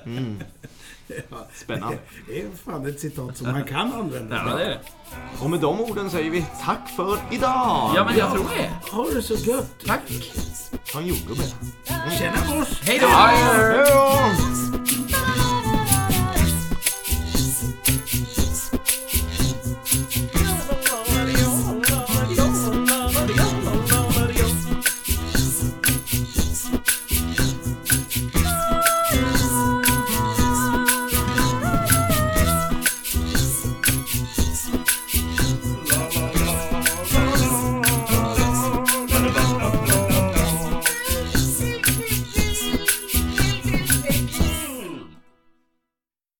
Spännande. 1.54 1.98
Det 2.28 2.40
är 2.40 2.46
fan 2.64 2.86
ett 2.86 3.00
citat 3.00 3.36
som 3.36 3.52
man 3.52 3.64
kan 3.64 3.92
använda. 3.92 4.36
Ja, 4.46 4.56
det 4.56 4.64
är 4.64 4.68
det. 4.68 4.80
Och 5.40 5.50
med 5.50 5.60
de 5.60 5.80
orden 5.80 6.10
säger 6.10 6.30
vi 6.30 6.44
tack 6.64 6.88
för 6.96 7.18
idag! 7.30 7.92
Ja, 7.96 8.04
men 8.08 8.18
jag 8.18 8.32
tror 8.32 8.46
det. 8.56 8.90
Ha 8.90 9.04
det 9.14 9.22
så 9.22 9.34
gött. 9.34 9.74
Tack. 9.86 10.00
Ha 10.94 11.00
en 11.00 11.06
jordgubbe. 11.06 11.42
Tjena 12.18 12.36
mors! 12.54 12.80
Hej 12.82 12.98
då! 12.98 13.06
Hej 13.06 13.78
då! 13.78 14.47